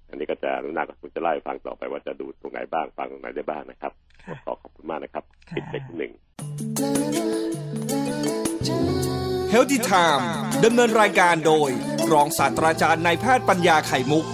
[0.09, 3.93] อันนี้ก็จะหนุนาก็คงจะเล่าให้ฟังต่อไปว่าจะดูตรงไหนบ้างฟังตรงไหนได้บ้างนะครับ
[4.25, 5.25] ค่ะขอขอบคุณมากนะครับ
[5.57, 6.13] ปิดเบรกที่หนึ่ง
[9.51, 10.29] เฮลติไทม์
[10.65, 11.71] ดำเนินรายการโดย
[12.13, 14.25] รองศาสตราจารย์นายแพทย์ปัญญาไข่มุก